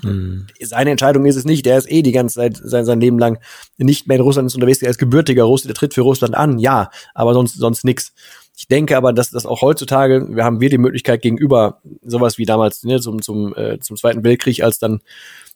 [0.02, 0.46] Mhm.
[0.60, 1.66] Seine Entscheidung ist es nicht.
[1.66, 3.38] Der ist eh die ganze Zeit sein, sein Leben lang
[3.76, 4.82] nicht mehr in Russland ist unterwegs.
[4.82, 8.12] Er ist gebürtiger Russe, der tritt für Russland an, ja, aber sonst sonst nix.
[8.56, 12.44] Ich denke aber, dass das auch heutzutage, wir haben wir die Möglichkeit gegenüber sowas wie
[12.44, 15.00] damals ne, zum zum äh, zum Zweiten Weltkrieg, als dann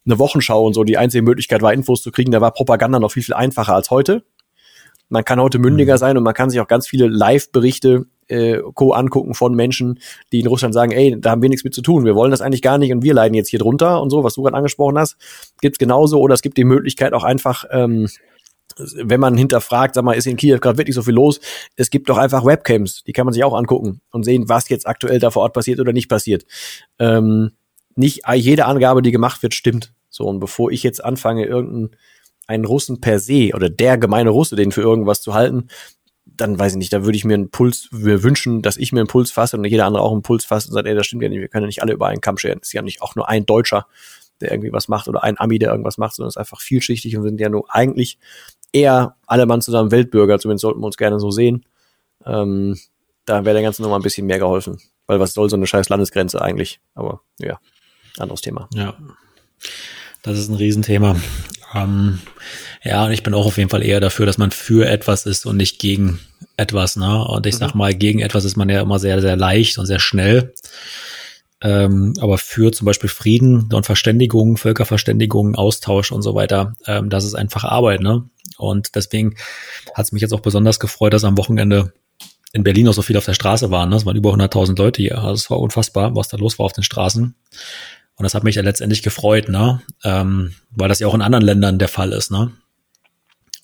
[0.04, 2.32] eine Wochenschau und so die einzige Möglichkeit war, Infos zu kriegen.
[2.32, 4.24] Da war Propaganda noch viel viel einfacher als heute.
[5.08, 5.98] Man kann heute mündiger mhm.
[5.98, 8.92] sein und man kann sich auch ganz viele Live-Berichte äh, Co.
[8.92, 10.00] angucken von Menschen,
[10.32, 12.40] die in Russland sagen, ey, da haben wir nichts mit zu tun, wir wollen das
[12.40, 14.98] eigentlich gar nicht und wir leiden jetzt hier drunter und so, was du gerade angesprochen
[14.98, 15.16] hast,
[15.60, 18.08] gibt's genauso oder es gibt die Möglichkeit auch einfach, ähm,
[18.78, 21.40] wenn man hinterfragt, sag mal, ist in Kiew gerade wirklich so viel los?
[21.76, 24.86] Es gibt doch einfach Webcams, die kann man sich auch angucken und sehen, was jetzt
[24.86, 26.44] aktuell da vor Ort passiert oder nicht passiert.
[26.98, 27.52] Ähm,
[27.94, 29.92] nicht jede Angabe, die gemacht wird, stimmt.
[30.08, 31.90] So, und bevor ich jetzt anfange, irgendeinen
[32.46, 35.68] einen Russen per se oder der gemeine Russe, den für irgendwas zu halten,
[36.42, 39.00] dann weiß ich nicht, da würde ich mir einen Puls mir wünschen, dass ich mir
[39.00, 41.22] einen Puls fasse und jeder andere auch einen Puls fasst und sagt, ey, das stimmt
[41.22, 42.58] ja nicht, wir können ja nicht alle über einen Kamm scheren.
[42.60, 43.86] Es ist ja nicht auch nur ein Deutscher,
[44.40, 47.16] der irgendwie was macht oder ein Ami, der irgendwas macht, sondern es ist einfach vielschichtig
[47.16, 48.18] und wir sind ja nur eigentlich
[48.72, 51.64] eher alle Mann zusammen Weltbürger, zumindest sollten wir uns gerne so sehen.
[52.26, 52.76] Ähm,
[53.24, 54.78] da wäre der ganzen Nummer ein bisschen mehr geholfen.
[55.06, 56.80] Weil was soll so eine scheiß Landesgrenze eigentlich?
[56.94, 57.60] Aber ja,
[58.18, 58.68] anderes Thema.
[58.74, 58.96] Ja.
[60.22, 61.16] Das ist ein Riesenthema.
[61.74, 62.20] Ähm,
[62.82, 65.46] ja, und ich bin auch auf jeden Fall eher dafür, dass man für etwas ist
[65.46, 66.20] und nicht gegen
[66.56, 66.96] etwas.
[66.96, 67.24] Ne?
[67.24, 67.58] Und ich mhm.
[67.58, 70.54] sag mal, gegen etwas ist man ja immer sehr, sehr leicht und sehr schnell.
[71.60, 77.24] Ähm, aber für zum Beispiel Frieden und Verständigung, Völkerverständigung, Austausch und so weiter, ähm, das
[77.24, 78.00] ist einfach Arbeit.
[78.00, 78.24] Ne?
[78.58, 79.36] Und deswegen
[79.94, 81.92] hat es mich jetzt auch besonders gefreut, dass am Wochenende
[82.52, 83.90] in Berlin auch so viel auf der Straße waren.
[83.90, 83.96] Ne?
[83.96, 85.18] Es waren über 100.000 Leute hier.
[85.18, 87.34] Also es war unfassbar, was da los war auf den Straßen.
[88.22, 89.82] Und das hat mich ja letztendlich gefreut, ne?
[90.04, 92.52] Ähm, weil das ja auch in anderen Ländern der Fall ist, ne?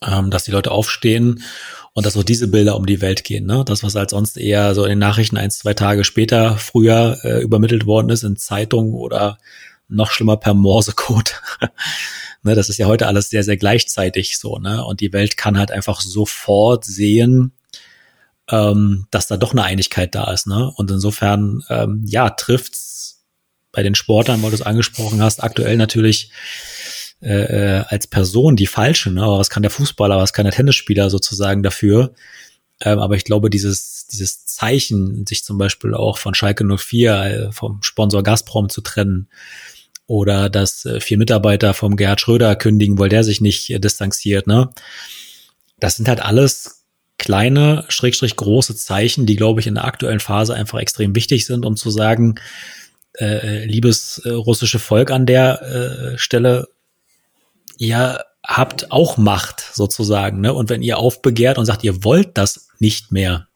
[0.05, 1.45] Ähm, dass die Leute aufstehen
[1.93, 3.63] und dass auch diese Bilder um die Welt gehen, ne?
[3.65, 7.41] Das, was halt sonst eher so in den Nachrichten eins, zwei Tage später, früher äh,
[7.41, 9.39] übermittelt worden ist in Zeitungen oder
[9.87, 11.41] noch schlimmer per Morsecode.
[12.43, 14.85] ne, das ist ja heute alles sehr, sehr gleichzeitig so, ne?
[14.85, 17.53] Und die Welt kann halt einfach sofort sehen,
[18.51, 20.73] ähm, dass da doch eine Einigkeit da ist, ne?
[20.75, 22.88] Und insofern, ähm, ja, trifft's
[23.73, 26.31] bei den Sportlern, weil du es angesprochen hast, aktuell natürlich
[27.21, 29.23] äh, äh, als Person die falsche, ne?
[29.23, 32.15] Aber was kann der Fußballer, was kann der Tennisspieler sozusagen dafür?
[32.81, 37.53] Ähm, aber ich glaube, dieses, dieses Zeichen, sich zum Beispiel auch von Schalke 04 äh,
[37.53, 39.29] vom Sponsor Gazprom zu trennen
[40.07, 44.47] oder dass äh, vier Mitarbeiter vom Gerhard Schröder kündigen, weil der sich nicht äh, distanziert,
[44.47, 44.71] ne?
[45.81, 46.85] Das sind halt alles
[47.19, 51.67] kleine, schrägstrich große Zeichen, die, glaube ich, in der aktuellen Phase einfach extrem wichtig sind,
[51.67, 52.37] um zu sagen,
[53.19, 56.69] äh, liebes äh, russische Volk an der äh, Stelle,
[57.79, 60.55] ihr habt auch Macht sozusagen, ne?
[60.55, 63.49] Und wenn ihr aufbegehrt und sagt, ihr wollt das nicht mehr,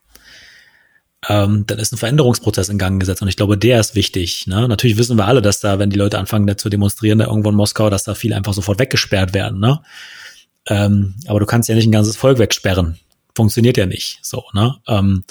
[1.29, 3.23] ähm, dann ist ein Veränderungsprozess in Gang gesetzt.
[3.23, 4.47] Und ich glaube, der ist wichtig.
[4.47, 4.67] Ne?
[4.69, 7.51] Natürlich wissen wir alle, dass da, wenn die Leute anfangen da zu demonstrieren, da irgendwo
[7.51, 9.61] in Moskau, dass da viele einfach sofort weggesperrt werden.
[9.61, 9.81] Ne?
[10.67, 12.99] Ähm, aber du kannst ja nicht ein ganzes Volk wegsperren.
[13.37, 14.45] Funktioniert ja nicht so.
[14.53, 14.75] Ne?
[14.89, 15.25] Ähm,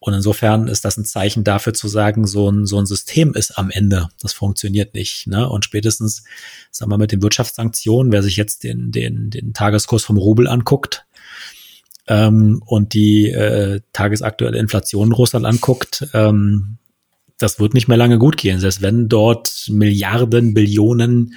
[0.00, 3.58] und insofern ist das ein Zeichen dafür zu sagen, so ein, so ein System ist
[3.58, 4.08] am Ende.
[4.20, 5.26] Das funktioniert nicht.
[5.26, 5.48] Ne?
[5.48, 6.22] Und spätestens,
[6.70, 11.04] sagen wir mit den Wirtschaftssanktionen, wer sich jetzt den, den, den Tageskurs vom Rubel anguckt
[12.06, 16.78] ähm, und die äh, tagesaktuelle Inflation in Russland anguckt, ähm,
[17.36, 18.60] das wird nicht mehr lange gut gehen.
[18.60, 21.34] Selbst wenn dort Milliarden, Billionen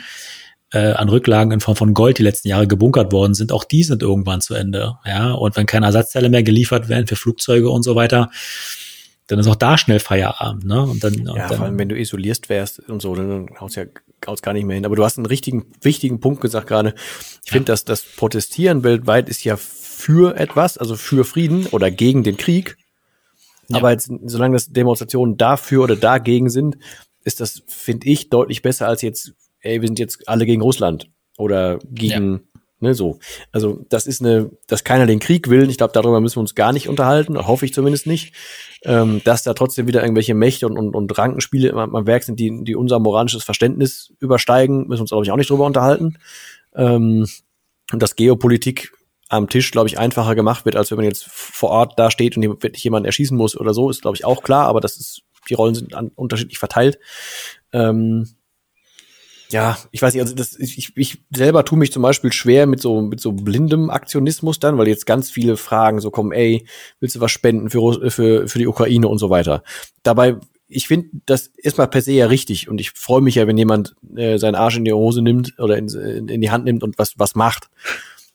[0.71, 3.83] äh, an Rücklagen in Form von Gold die letzten Jahre gebunkert worden sind, auch die
[3.83, 4.97] sind irgendwann zu Ende.
[5.05, 8.29] Ja, und wenn keine Ersatzteile mehr geliefert werden für Flugzeuge und so weiter,
[9.27, 10.81] dann ist auch da schnell Feierabend, ne?
[10.81, 13.75] Und dann, und ja, dann, vor allem, wenn du isolierst wärst und so, dann haut's
[13.75, 13.85] ja
[14.27, 14.85] haut's gar nicht mehr hin.
[14.85, 16.93] Aber du hast einen richtigen, wichtigen Punkt gesagt gerade.
[17.43, 17.53] Ich ja.
[17.53, 22.37] finde, dass das Protestieren weltweit ist ja für etwas, also für Frieden oder gegen den
[22.37, 22.77] Krieg.
[23.67, 23.77] Ja.
[23.77, 26.77] Aber jetzt, solange das Demonstrationen dafür oder dagegen sind,
[27.23, 31.09] ist das, finde ich, deutlich besser als jetzt, ey, wir sind jetzt alle gegen Russland
[31.37, 32.61] oder gegen, ja.
[32.79, 33.19] ne, so.
[33.51, 35.69] Also, das ist eine, dass keiner den Krieg will.
[35.69, 38.33] Ich glaube, darüber müssen wir uns gar nicht unterhalten, hoffe ich zumindest nicht.
[38.83, 42.39] Ähm, dass da trotzdem wieder irgendwelche Mächte und, und, und Rankenspiele im, am Werk sind,
[42.39, 46.17] die, die unser moralisches Verständnis übersteigen, müssen wir uns, glaube ich, auch nicht drüber unterhalten.
[46.75, 47.27] Ähm,
[47.91, 48.91] und dass Geopolitik
[49.31, 52.35] am Tisch, glaube ich, einfacher gemacht wird, als wenn man jetzt vor Ort da steht
[52.35, 55.21] und wirklich jemanden erschießen muss oder so, ist, glaube ich, auch klar, aber das ist,
[55.49, 56.99] die Rollen sind an, unterschiedlich verteilt.
[57.71, 58.27] Ähm,
[59.51, 62.81] ja, ich weiß nicht, also das, ich, ich selber tue mich zum Beispiel schwer mit
[62.81, 66.65] so, mit so blindem Aktionismus dann, weil jetzt ganz viele Fragen so kommen, ey,
[66.99, 69.63] willst du was spenden für, für, für die Ukraine und so weiter.
[70.03, 70.37] Dabei,
[70.67, 73.95] ich finde das erstmal per se ja richtig und ich freue mich ja, wenn jemand
[74.15, 75.89] äh, seinen Arsch in die Hose nimmt oder in,
[76.29, 77.69] in die Hand nimmt und was, was macht.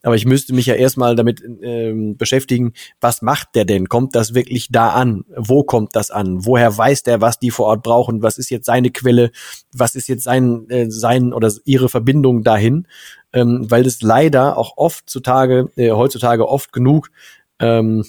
[0.06, 3.88] Aber ich müsste mich ja erstmal damit ähm, beschäftigen, was macht der denn?
[3.88, 5.24] Kommt das wirklich da an?
[5.36, 6.46] Wo kommt das an?
[6.46, 8.22] Woher weiß der, was die vor Ort brauchen?
[8.22, 9.32] Was ist jetzt seine Quelle?
[9.72, 12.86] Was ist jetzt sein, äh, sein oder ihre Verbindung dahin?
[13.32, 17.10] Ähm, weil es leider auch oft zutage, äh, heutzutage oft genug
[17.58, 18.04] ähm,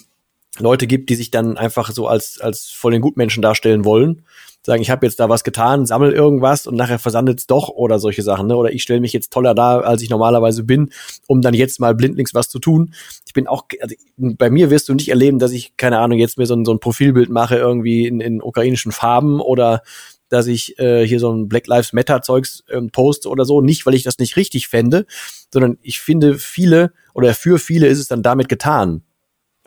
[0.58, 4.24] Leute gibt, die sich dann einfach so als, als voll den Gutmenschen darstellen wollen
[4.68, 7.98] sagen, ich habe jetzt da was getan, sammel irgendwas und nachher versandet es doch oder
[7.98, 8.46] solche Sachen.
[8.48, 8.56] Ne?
[8.56, 10.90] Oder ich stelle mich jetzt toller da, als ich normalerweise bin,
[11.26, 12.92] um dann jetzt mal blindlings was zu tun.
[13.26, 16.38] Ich bin auch, also bei mir wirst du nicht erleben, dass ich, keine Ahnung, jetzt
[16.38, 19.82] mir so ein, so ein Profilbild mache irgendwie in, in ukrainischen Farben oder
[20.28, 23.62] dass ich äh, hier so ein Black Lives Matter Zeugs ähm, poste oder so.
[23.62, 25.06] Nicht, weil ich das nicht richtig fände,
[25.50, 29.02] sondern ich finde viele oder für viele ist es dann damit getan.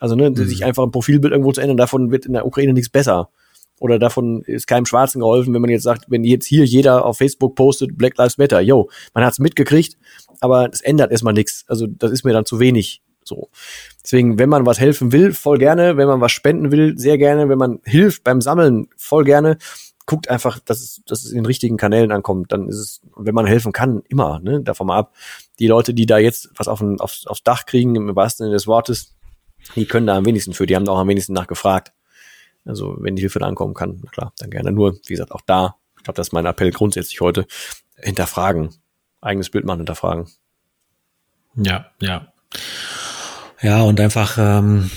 [0.01, 0.35] Also, ne, mhm.
[0.35, 3.29] sich einfach ein Profilbild irgendwo zu ändern, davon wird in der Ukraine nichts besser
[3.81, 7.17] oder davon ist keinem Schwarzen geholfen, wenn man jetzt sagt, wenn jetzt hier jeder auf
[7.17, 9.97] Facebook postet Black Lives Matter, yo, man hat's mitgekriegt,
[10.39, 11.65] aber es ändert erstmal nichts.
[11.67, 13.01] Also das ist mir dann zu wenig.
[13.23, 13.49] So.
[14.03, 15.97] Deswegen, wenn man was helfen will, voll gerne.
[15.97, 17.49] Wenn man was spenden will, sehr gerne.
[17.49, 19.57] Wenn man hilft beim Sammeln, voll gerne.
[20.05, 22.51] Guckt einfach, dass es, dass es in den richtigen Kanälen ankommt.
[22.51, 25.15] Dann ist es, wenn man helfen kann, immer, ne, davon mal ab.
[25.57, 28.55] Die Leute, die da jetzt was auf ein, aufs, aufs Dach kriegen, im wahrsten Sinne
[28.55, 29.15] des Wortes,
[29.75, 30.65] die können da am wenigsten für.
[30.65, 31.93] Die haben da auch am wenigsten nachgefragt.
[32.65, 34.71] Also wenn die Hilfe da ankommen kann, klar, dann gerne.
[34.71, 37.45] Nur, wie gesagt, auch da, ich glaube, das ist mein Appell grundsätzlich heute,
[37.97, 38.69] hinterfragen.
[39.21, 40.27] Eigenes Bild machen, hinterfragen.
[41.55, 42.31] Ja, ja.
[43.61, 44.89] Ja, und einfach ähm,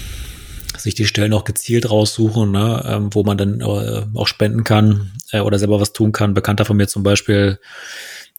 [0.76, 5.12] sich die Stellen auch gezielt raussuchen, ne, ähm, wo man dann äh, auch spenden kann
[5.32, 6.34] äh, oder selber was tun kann.
[6.34, 7.58] Bekannter von mir zum Beispiel,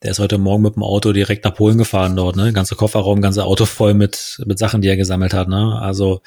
[0.03, 2.53] der ist heute Morgen mit dem Auto direkt nach Polen gefahren dort, ne?
[2.53, 5.79] Ganze Kofferraum, ganze Auto voll mit, mit Sachen, die er gesammelt hat, ne?
[5.81, 6.21] Also,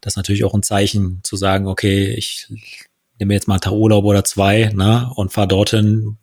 [0.00, 2.48] das ist natürlich auch ein Zeichen zu sagen, okay, ich
[3.18, 5.10] nehme jetzt mal einen Tag Urlaub oder zwei, ne?
[5.16, 6.18] Und fahr dorthin,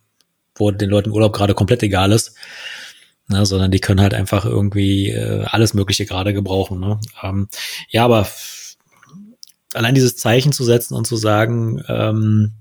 [0.56, 2.36] wo den Leuten Urlaub gerade komplett egal ist.
[3.28, 6.82] Ne, sondern die können halt einfach irgendwie äh, alles Mögliche gerade gebrauchen.
[6.82, 7.00] Ne?
[7.24, 7.48] Ähm,
[7.90, 8.28] ja, aber
[9.74, 12.54] allein dieses Zeichen zu setzen und zu sagen, ähm,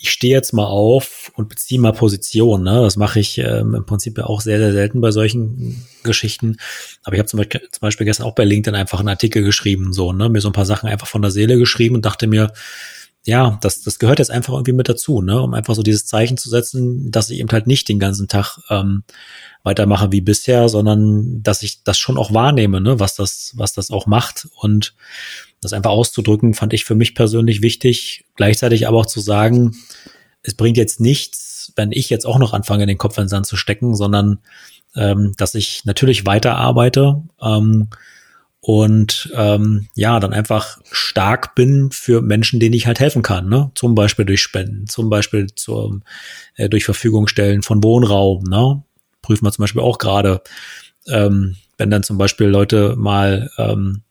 [0.00, 2.62] ich stehe jetzt mal auf und beziehe mal Position.
[2.62, 2.80] Ne?
[2.82, 6.56] Das mache ich ähm, im Prinzip auch sehr, sehr selten bei solchen Geschichten.
[7.02, 9.92] Aber ich habe zum, Beispiel, zum Beispiel gestern auch bei LinkedIn einfach einen Artikel geschrieben,
[9.92, 10.28] so, ne?
[10.28, 12.52] mir so ein paar Sachen einfach von der Seele geschrieben und dachte mir,
[13.24, 15.40] ja, das, das gehört jetzt einfach irgendwie mit dazu, ne?
[15.42, 18.58] um einfach so dieses Zeichen zu setzen, dass ich eben halt nicht den ganzen Tag
[18.70, 19.02] ähm,
[19.64, 23.00] weitermache wie bisher, sondern dass ich das schon auch wahrnehme, ne?
[23.00, 24.94] was das, was das auch macht und
[25.60, 28.24] das einfach auszudrücken, fand ich für mich persönlich wichtig.
[28.36, 29.76] Gleichzeitig aber auch zu sagen,
[30.42, 33.46] es bringt jetzt nichts, wenn ich jetzt auch noch anfange, den Kopf in den Sand
[33.46, 34.38] zu stecken, sondern
[34.94, 37.88] ähm, dass ich natürlich weiterarbeite ähm,
[38.60, 43.70] und ähm, ja, dann einfach stark bin für Menschen, denen ich halt helfen kann, ne?
[43.74, 46.00] Zum Beispiel durch Spenden, zum Beispiel zur,
[46.56, 48.82] äh, durch Verfügung stellen von Wohnraum, ne?
[49.22, 50.42] Prüfen wir zum Beispiel auch gerade,
[51.06, 54.02] ähm, wenn dann zum Beispiel Leute mal ähm,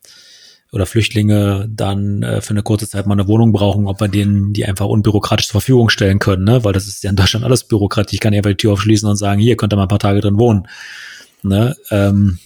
[0.71, 4.53] oder Flüchtlinge dann äh, für eine kurze Zeit mal eine Wohnung brauchen, ob wir denen
[4.53, 6.63] die einfach unbürokratisch zur Verfügung stellen können, ne?
[6.63, 8.15] Weil das ist ja in Deutschland alles Bürokratie.
[8.15, 10.21] Ich kann einfach die Tür aufschließen und sagen, hier könnt ihr mal ein paar Tage
[10.21, 10.67] drin wohnen.
[11.43, 11.75] Ne?
[11.91, 12.39] Ähm,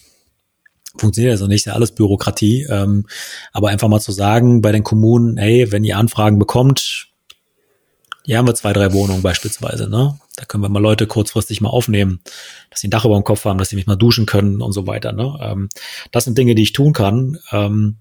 [0.98, 2.68] funktioniert also nicht, ist ja alles Bürokratie.
[2.70, 3.06] Ähm,
[3.54, 7.11] aber einfach mal zu sagen bei den Kommunen, hey, wenn ihr Anfragen bekommt,
[8.24, 10.20] hier haben wir zwei, drei Wohnungen beispielsweise, ne?
[10.36, 12.20] Da können wir mal Leute kurzfristig mal aufnehmen,
[12.70, 14.72] dass sie ein Dach über dem Kopf haben, dass sie mich mal duschen können und
[14.72, 15.38] so weiter, ne?
[15.42, 15.70] Ähm,
[16.12, 17.40] das sind Dinge, die ich tun kann.
[17.52, 17.98] Ähm,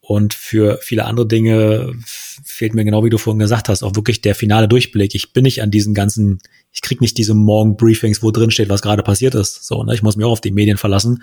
[0.00, 4.20] und für viele andere Dinge fehlt mir genau wie du vorhin gesagt hast, auch wirklich
[4.20, 5.14] der finale Durchblick.
[5.14, 6.40] Ich bin nicht an diesen ganzen,
[6.72, 9.64] ich krieg nicht diese Morgen-Briefings, wo drin steht, was gerade passiert ist.
[9.64, 9.94] So, ne?
[9.94, 11.22] Ich muss mich auch auf die Medien verlassen.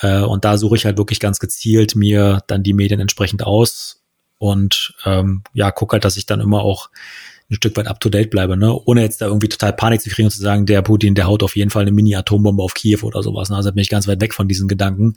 [0.00, 3.99] Äh, und da suche ich halt wirklich ganz gezielt mir dann die Medien entsprechend aus
[4.40, 6.88] und ähm, ja, gucke halt, dass ich dann immer auch
[7.50, 8.74] ein Stück weit up to date bleibe, ne?
[8.86, 11.42] Ohne jetzt da irgendwie total Panik zu kriegen und zu sagen, der Putin, der haut
[11.42, 13.50] auf jeden Fall eine Mini-Atombombe auf Kiew oder sowas.
[13.50, 13.56] Ne?
[13.56, 15.16] Also bin ich ganz weit weg von diesen Gedanken.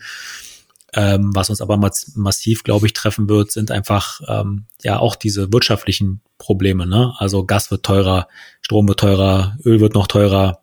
[0.93, 5.53] Ähm, was uns aber massiv, glaube ich, treffen wird, sind einfach ähm, ja auch diese
[5.53, 6.85] wirtschaftlichen Probleme.
[6.85, 7.13] Ne?
[7.17, 8.27] Also Gas wird teurer,
[8.61, 10.59] Strom wird teurer, Öl wird noch teurer.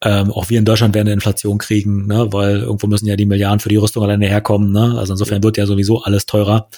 [0.00, 2.32] Ähm, auch wir in Deutschland werden eine Inflation kriegen, ne?
[2.32, 4.72] weil irgendwo müssen ja die Milliarden für die Rüstung alleine herkommen.
[4.72, 4.96] Ne?
[4.98, 6.68] Also insofern wird ja sowieso alles teurer.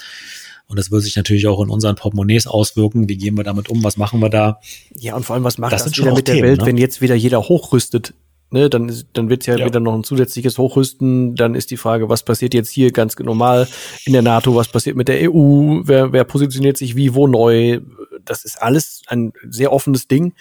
[0.69, 3.09] Und das wird sich natürlich auch in unseren Portemonnaies auswirken.
[3.09, 3.85] Wie gehen wir damit um?
[3.85, 4.61] Was machen wir da?
[4.99, 6.67] Ja, und vor allem, was macht das, das wieder mit Themen, der Welt, ne?
[6.67, 8.15] wenn jetzt wieder jeder hochrüstet?
[8.51, 11.35] Ne, dann, dann wird es ja, ja, wieder noch ein zusätzliches Hochrüsten.
[11.35, 13.67] Dann ist die Frage, was passiert jetzt hier ganz normal
[14.05, 14.55] in der NATO?
[14.55, 15.81] Was passiert mit der EU?
[15.83, 17.81] Wer, wer positioniert sich wie, wo neu?
[18.25, 20.33] Das ist alles ein sehr offenes Ding,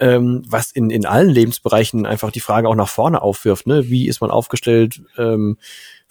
[0.00, 3.66] ähm, was in, in allen Lebensbereichen einfach die Frage auch nach vorne aufwirft.
[3.66, 3.90] Ne?
[3.90, 5.02] Wie ist man aufgestellt?
[5.18, 5.58] Ähm,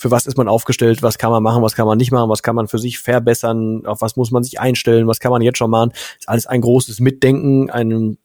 [0.01, 2.41] für was ist man aufgestellt, was kann man machen, was kann man nicht machen, was
[2.41, 5.59] kann man für sich verbessern, auf was muss man sich einstellen, was kann man jetzt
[5.59, 5.91] schon machen.
[6.17, 8.17] ist alles ein großes Mitdenken, ein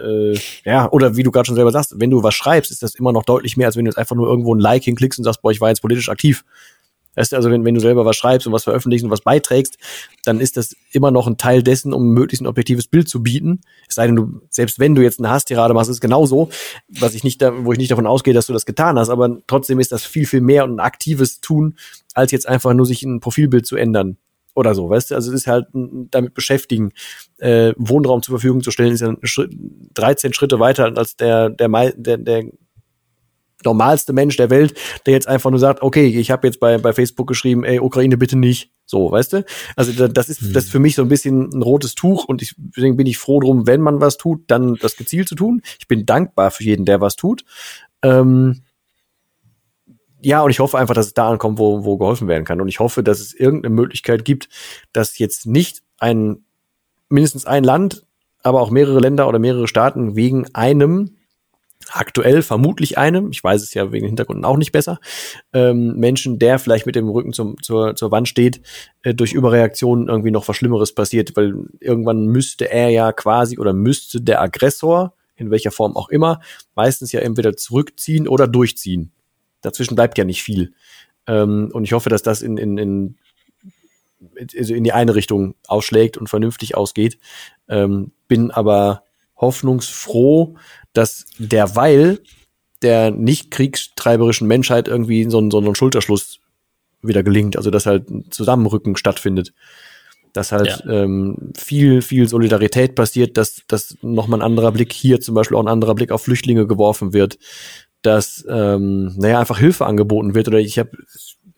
[0.00, 2.94] äh, ja, oder wie du gerade schon selber sagst, wenn du was schreibst, ist das
[2.94, 5.24] immer noch deutlich mehr, als wenn du jetzt einfach nur irgendwo ein Like hinklickst und
[5.24, 6.44] sagst, boah, ich war jetzt politisch aktiv.
[7.18, 9.76] Weißt du, also wenn, wenn du selber was schreibst und was veröffentlichst und was beiträgst,
[10.24, 13.60] dann ist das immer noch ein Teil dessen, um möglichst ein objektives Bild zu bieten.
[13.88, 16.48] Es sei denn, du, selbst wenn du jetzt eine Hasstirade machst, ist es genauso,
[16.88, 19.36] was ich nicht da, wo ich nicht davon ausgehe, dass du das getan hast, aber
[19.48, 21.76] trotzdem ist das viel, viel mehr und ein aktives Tun,
[22.14, 24.16] als jetzt einfach nur sich ein Profilbild zu ändern
[24.54, 25.14] oder so, weißt du?
[25.16, 26.92] Also es ist halt damit beschäftigen,
[27.38, 29.14] äh, Wohnraum zur Verfügung zu stellen, ist ja
[29.94, 32.44] 13 Schritte weiter als der der der, der
[33.64, 34.74] normalste Mensch der Welt,
[35.06, 38.16] der jetzt einfach nur sagt, okay, ich habe jetzt bei, bei Facebook geschrieben, ey, Ukraine
[38.16, 38.70] bitte nicht.
[38.86, 39.44] So, weißt du?
[39.76, 42.54] Also das ist das ist für mich so ein bisschen ein rotes Tuch und ich,
[42.56, 45.60] deswegen bin ich froh drum, wenn man was tut, dann das gezielt zu tun.
[45.78, 47.44] Ich bin dankbar für jeden, der was tut.
[48.02, 48.62] Ähm,
[50.20, 52.60] ja, und ich hoffe einfach, dass es da ankommt, wo, wo geholfen werden kann.
[52.60, 54.48] Und ich hoffe, dass es irgendeine Möglichkeit gibt,
[54.92, 56.44] dass jetzt nicht ein,
[57.08, 58.06] mindestens ein Land,
[58.42, 61.17] aber auch mehrere Länder oder mehrere Staaten wegen einem
[61.90, 65.00] aktuell vermutlich einem, ich weiß es ja wegen Hintergründen auch nicht besser,
[65.52, 68.60] ähm, Menschen, der vielleicht mit dem Rücken zum, zur, zur Wand steht,
[69.02, 73.72] äh, durch Überreaktionen irgendwie noch was Schlimmeres passiert, weil irgendwann müsste er ja quasi oder
[73.72, 76.40] müsste der Aggressor, in welcher Form auch immer,
[76.74, 79.12] meistens ja entweder zurückziehen oder durchziehen.
[79.60, 80.72] Dazwischen bleibt ja nicht viel.
[81.26, 83.16] Ähm, und ich hoffe, dass das in, in, in,
[84.56, 87.18] also in die eine Richtung ausschlägt und vernünftig ausgeht.
[87.68, 89.04] Ähm, bin aber
[89.36, 90.56] hoffnungsfroh,
[90.92, 92.20] dass derweil
[92.82, 96.40] der nicht kriegstreiberischen Menschheit irgendwie so ein, so ein Schulterschluss
[97.02, 99.52] wieder gelingt, also dass halt ein Zusammenrücken stattfindet.
[100.32, 101.04] Dass halt ja.
[101.04, 105.62] ähm, viel, viel Solidarität passiert, dass, dass nochmal ein anderer Blick hier zum Beispiel auch
[105.62, 107.38] ein anderer Blick auf Flüchtlinge geworfen wird,
[108.02, 110.48] dass ähm, naja, einfach Hilfe angeboten wird.
[110.48, 110.90] Oder ich habe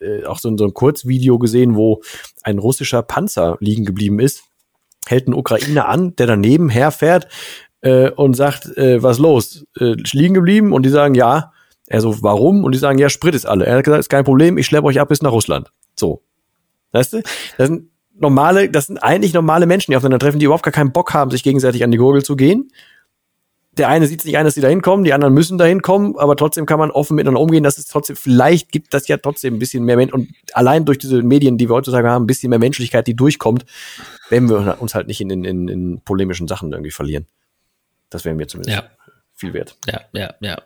[0.00, 2.00] äh, auch so, so ein Kurzvideo gesehen, wo
[2.42, 4.44] ein russischer Panzer liegen geblieben ist,
[5.06, 7.28] hält ein Ukrainer an, der daneben herfährt,
[7.82, 9.64] äh, und sagt, äh, was los?
[9.78, 10.72] Äh, liegen geblieben?
[10.72, 11.52] Und die sagen, ja.
[11.86, 12.62] Er so, warum?
[12.62, 13.66] Und die sagen, ja, Sprit ist alle.
[13.66, 15.72] Er hat gesagt, ist kein Problem, ich schleppe euch ab bis nach Russland.
[15.98, 16.22] So.
[16.92, 17.22] Weißt du?
[17.58, 17.90] Das sind
[18.20, 21.30] normale, das sind eigentlich normale Menschen, die aufeinander treffen, die überhaupt gar keinen Bock haben,
[21.30, 22.70] sich gegenseitig an die Gurgel zu gehen.
[23.78, 26.36] Der eine sieht sich ein, dass sie da hinkommen, die anderen müssen da hinkommen, aber
[26.36, 27.62] trotzdem kann man offen miteinander umgehen.
[27.62, 30.98] Das ist trotzdem, vielleicht gibt das ja trotzdem ein bisschen mehr Mensch und allein durch
[30.98, 33.64] diese Medien, die wir heutzutage haben, ein bisschen mehr Menschlichkeit, die durchkommt,
[34.28, 37.26] wenn wir uns halt nicht in, in, in polemischen Sachen irgendwie verlieren.
[38.10, 38.90] Das wäre mir zumindest ja.
[39.34, 39.76] viel wert.
[39.86, 40.62] Ja, ja, ja.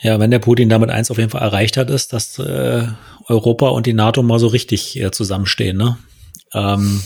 [0.00, 2.86] Ja, wenn der Putin damit eins auf jeden Fall erreicht hat, ist, dass äh,
[3.26, 5.76] Europa und die NATO mal so richtig äh, zusammenstehen.
[5.76, 5.96] Ne?
[6.52, 7.02] Ähm,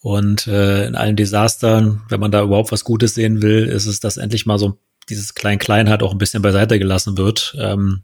[0.00, 4.00] und äh, in allen Desastern, wenn man da überhaupt was Gutes sehen will, ist es,
[4.00, 7.54] dass endlich mal so dieses Klein-Klein halt auch ein bisschen beiseite gelassen wird.
[7.58, 8.02] Ähm,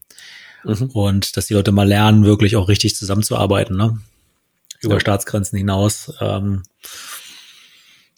[0.65, 0.91] mhm.
[0.93, 3.99] Und dass die Leute mal lernen, wirklich auch richtig zusammenzuarbeiten, ne?
[4.81, 5.01] Über ja.
[5.01, 6.13] Staatsgrenzen hinaus.
[6.21, 6.63] Ähm,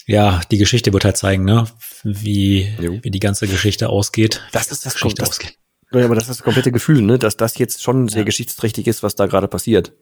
[0.06, 1.66] ja, die Geschichte wird halt zeigen, ne?
[2.04, 4.40] Wie, wie die ganze Geschichte ausgeht.
[4.52, 5.58] Das ist das Geschichte das, ausgeht.
[5.92, 7.18] Ja, aber das ist das komplette Gefühl, ne?
[7.18, 8.24] Dass das jetzt schon sehr ja.
[8.24, 9.92] geschichtsträchtig ist, was da gerade passiert.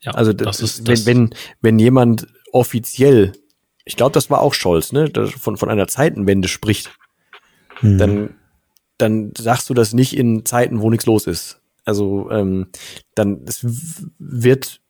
[0.00, 3.32] Ja, also das ist, wenn, wenn, wenn jemand offiziell,
[3.84, 6.92] ich glaube, das war auch Scholz, ne, von, von einer Zeitenwende spricht,
[7.80, 7.98] hm.
[7.98, 8.34] dann,
[8.98, 11.60] dann sagst du das nicht in Zeiten, wo nichts los ist.
[11.84, 12.68] Also ähm,
[13.14, 13.66] dann es
[14.18, 14.80] wird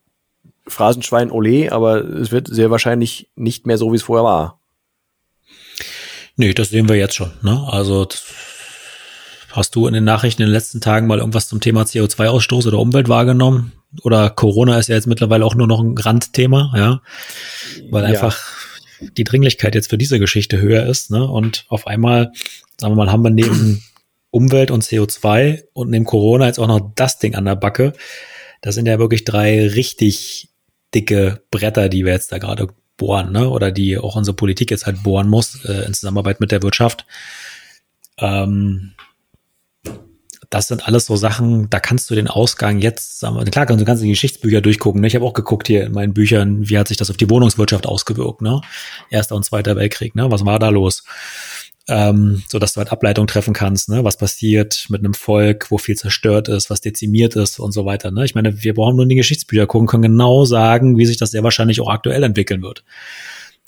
[0.67, 4.59] Phrasenschwein Ole, aber es wird sehr wahrscheinlich nicht mehr so, wie es vorher war.
[6.37, 7.31] Nee, das sehen wir jetzt schon.
[7.41, 7.67] Ne?
[7.69, 8.07] Also
[9.51, 12.79] hast du in den Nachrichten in den letzten Tagen mal irgendwas zum Thema CO2-Ausstoß oder
[12.79, 13.71] Umwelt wahrgenommen?
[14.03, 17.01] Oder Corona ist ja jetzt mittlerweile auch nur noch ein Randthema, ja,
[17.89, 18.09] weil ja.
[18.09, 18.37] einfach
[18.99, 21.25] die Dringlichkeit jetzt für diese Geschichte höher ist, ne?
[21.25, 22.33] Und auf einmal,
[22.77, 23.83] sagen wir mal, haben wir neben
[24.31, 27.93] Umwelt und CO2 und neben Corona jetzt auch noch das Ding an der Backe.
[28.61, 30.49] Das sind ja wirklich drei richtig
[30.95, 33.49] dicke Bretter, die wir jetzt da gerade bohren, ne?
[33.49, 37.05] Oder die auch unsere Politik jetzt halt bohren muss, äh, in Zusammenarbeit mit der Wirtschaft.
[38.17, 38.93] Ähm,
[40.49, 44.03] das sind alles so Sachen, da kannst du den Ausgang jetzt, sagen klar, du kannst
[44.03, 45.01] die Geschichtsbücher durchgucken.
[45.01, 45.07] Ne?
[45.07, 47.85] Ich habe auch geguckt hier in meinen Büchern, wie hat sich das auf die Wohnungswirtschaft
[47.85, 48.61] ausgewirkt, ne?
[49.09, 50.31] Erster und Zweiter Weltkrieg, ne?
[50.31, 51.03] Was war da los?
[51.87, 54.03] Ähm, so dass du halt Ableitung treffen kannst, ne?
[54.03, 58.11] was passiert mit einem Volk, wo viel zerstört ist, was dezimiert ist und so weiter.
[58.11, 58.25] Ne?
[58.25, 61.31] Ich meine, wir brauchen nur in die Geschichtsbücher gucken, können genau sagen, wie sich das
[61.31, 62.83] sehr wahrscheinlich auch aktuell entwickeln wird.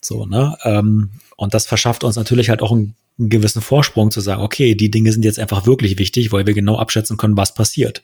[0.02, 0.58] So, ne?
[0.64, 4.76] Ähm, und das verschafft uns natürlich halt auch einen, einen gewissen Vorsprung zu sagen, okay,
[4.76, 8.04] die Dinge sind jetzt einfach wirklich wichtig, weil wir genau abschätzen können, was passiert.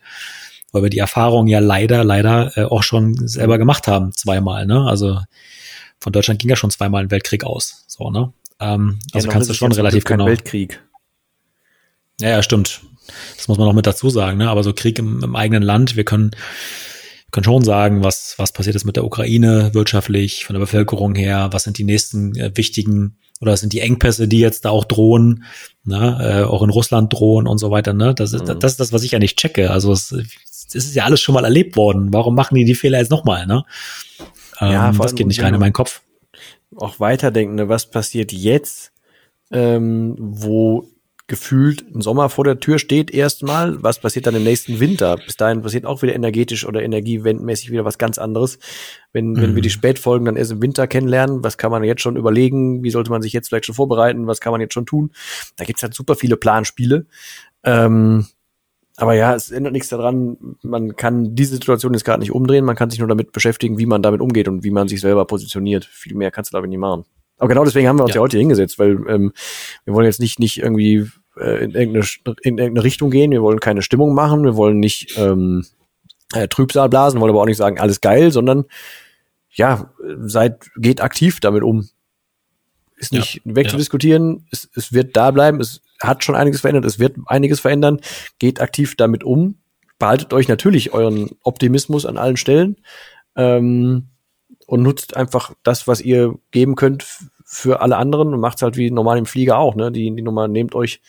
[0.72, 4.86] Weil wir die Erfahrung ja leider, leider äh, auch schon selber gemacht haben, zweimal, ne?
[4.88, 5.20] Also
[6.00, 7.86] von Deutschland ging ja schon zweimal ein Weltkrieg aus.
[7.88, 8.34] So, ne?
[8.64, 10.26] Ähm, also ja, kannst du schon relativ genau.
[10.26, 10.82] Weltkrieg.
[12.22, 12.82] Ja, ja, stimmt.
[13.36, 14.50] Das muss man noch mit dazu sagen, ne?
[14.50, 16.32] Aber so Krieg im, im eigenen Land, wir können,
[17.32, 21.50] können schon sagen, was, was passiert ist mit der Ukraine wirtschaftlich, von der Bevölkerung her,
[21.52, 25.44] was sind die nächsten äh, wichtigen oder sind die Engpässe, die jetzt da auch drohen,
[25.84, 26.18] ne?
[26.22, 27.92] äh, auch in Russland drohen und so weiter.
[27.94, 28.14] Ne?
[28.14, 28.60] Das, ist, mhm.
[28.60, 29.70] das ist das, was ich ja nicht checke.
[29.72, 32.14] Also es, es ist ja alles schon mal erlebt worden.
[32.14, 33.46] Warum machen die die Fehler jetzt nochmal?
[33.48, 33.66] Ne?
[34.62, 36.02] Ähm, ja, das geht nicht rein in meinen Kopf
[36.78, 37.70] auch weiterdenken, ne?
[37.70, 38.92] was passiert jetzt,
[39.52, 40.88] ähm, wo
[41.28, 45.16] gefühlt ein Sommer vor der Tür steht erstmal, was passiert dann im nächsten Winter?
[45.16, 48.60] Bis dahin passiert auch wieder energetisch oder energiewendmäßig wieder was ganz anderes.
[49.14, 49.42] Wenn, mhm.
[49.42, 49.74] wenn wir die mhm.
[49.74, 53.22] Spätfolgen dann erst im Winter kennenlernen, was kann man jetzt schon überlegen, wie sollte man
[53.22, 55.12] sich jetzt vielleicht schon vorbereiten, was kann man jetzt schon tun?
[55.56, 57.06] Da gibt's halt super viele Planspiele.
[57.64, 58.28] Ähm,
[59.04, 60.38] aber ja, es ändert nichts daran.
[60.62, 62.64] Man kann diese Situation jetzt gerade nicht umdrehen.
[62.64, 65.26] Man kann sich nur damit beschäftigen, wie man damit umgeht und wie man sich selber
[65.26, 65.84] positioniert.
[65.84, 67.04] Viel mehr kannst du damit nicht machen.
[67.38, 69.34] Aber genau deswegen haben wir uns ja, ja heute hingesetzt, weil ähm,
[69.84, 72.06] wir wollen jetzt nicht nicht irgendwie äh, in, irgendeine,
[72.44, 73.32] in irgendeine Richtung gehen.
[73.32, 74.46] Wir wollen keine Stimmung machen.
[74.46, 75.66] Wir wollen nicht ähm,
[76.34, 78.64] äh, Trübsal blasen, wollen aber auch nicht sagen alles geil, sondern
[79.50, 79.92] ja,
[80.22, 81.90] seid geht aktiv damit um.
[82.96, 84.38] Ist nicht ja, wegzudiskutieren.
[84.38, 84.44] Ja.
[84.52, 85.60] Es, es wird da bleiben.
[85.60, 88.00] Es hat schon einiges verändert, es wird einiges verändern.
[88.40, 89.56] Geht aktiv damit um.
[90.00, 92.78] Behaltet euch natürlich euren Optimismus an allen Stellen
[93.36, 94.10] ähm,
[94.68, 97.06] und nutzt einfach das, was ihr geben könnt
[97.46, 99.76] für alle anderen und macht's halt wie normal im Flieger auch.
[99.76, 99.92] Ne?
[99.92, 101.02] Die, die Nummer nehmt euch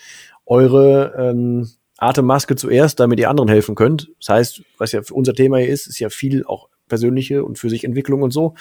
[0.46, 1.68] eure ähm,
[1.98, 4.10] Atemmaske zuerst, damit ihr anderen helfen könnt.
[4.18, 7.58] Das heißt, was ja für unser Thema hier ist, ist ja viel auch persönliche und
[7.58, 8.54] für sich Entwicklung und so.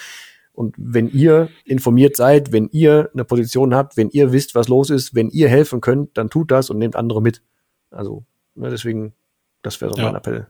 [0.54, 4.88] Und wenn ihr informiert seid, wenn ihr eine Position habt, wenn ihr wisst, was los
[4.88, 7.42] ist, wenn ihr helfen könnt, dann tut das und nehmt andere mit.
[7.90, 8.24] Also,
[8.54, 9.14] ne, deswegen,
[9.62, 10.04] das wäre so ja.
[10.06, 10.46] mein Appell.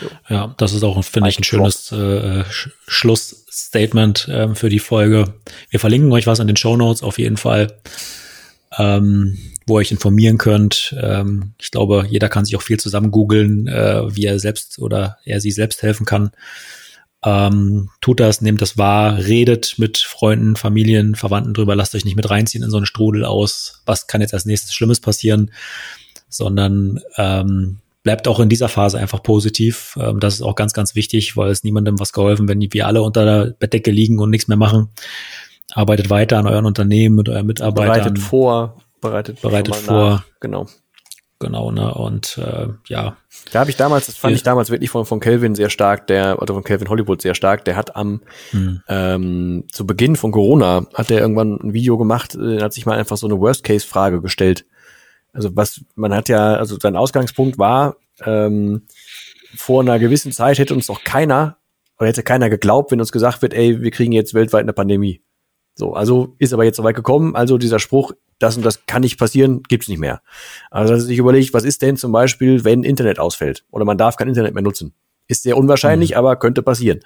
[0.00, 0.08] So.
[0.28, 2.44] Ja, das ist auch, finde ich, ein schönes äh,
[2.88, 5.34] Schlussstatement ähm, für die Folge.
[5.68, 7.78] Wir verlinken euch was in den Show Notes auf jeden Fall,
[8.76, 10.96] ähm, wo ihr euch informieren könnt.
[11.00, 15.18] Ähm, ich glaube, jeder kann sich auch viel zusammen googeln, äh, wie er selbst oder
[15.24, 16.32] er sie selbst helfen kann.
[17.22, 22.16] Ähm, tut das, nehmt das wahr, redet mit Freunden, Familien, Verwandten drüber, lasst euch nicht
[22.16, 25.50] mit reinziehen in so einen Strudel aus, was kann jetzt als nächstes Schlimmes passieren,
[26.30, 29.98] sondern ähm, bleibt auch in dieser Phase einfach positiv.
[30.00, 33.02] Ähm, das ist auch ganz, ganz wichtig, weil es niemandem was geholfen, wenn wir alle
[33.02, 34.88] unter der Bettdecke liegen und nichts mehr machen.
[35.72, 37.94] Arbeitet weiter an euren Unternehmen, mit euren Mitarbeitern.
[37.94, 40.10] Bereitet vor, bereitet, bereitet vor.
[40.10, 40.24] Nach.
[40.40, 40.66] Genau
[41.40, 41.92] genau, ne?
[41.92, 43.16] Und äh, ja.
[43.50, 46.40] Da habe ich damals, das fand ich damals wirklich von, von Kelvin sehr stark, der,
[46.40, 48.20] oder von Kelvin Hollywood sehr stark, der hat am
[48.50, 48.82] hm.
[48.88, 52.96] ähm, zu Beginn von Corona hat er irgendwann ein Video gemacht, äh, hat sich mal
[52.96, 54.66] einfach so eine Worst-Case-Frage gestellt.
[55.32, 58.82] Also was, man hat ja, also sein Ausgangspunkt war, ähm,
[59.54, 61.56] vor einer gewissen Zeit hätte uns doch keiner,
[61.98, 65.22] oder hätte keiner geglaubt, wenn uns gesagt wird, ey, wir kriegen jetzt weltweit eine Pandemie.
[65.74, 69.02] So, also ist aber jetzt so weit gekommen, also dieser Spruch, das und das kann
[69.02, 70.22] nicht passieren, gibt's nicht mehr.
[70.70, 74.16] Also dass ich überlege, was ist denn zum Beispiel, wenn Internet ausfällt oder man darf
[74.16, 74.94] kein Internet mehr nutzen?
[75.30, 76.16] Ist sehr unwahrscheinlich, mhm.
[76.16, 77.00] aber könnte passieren.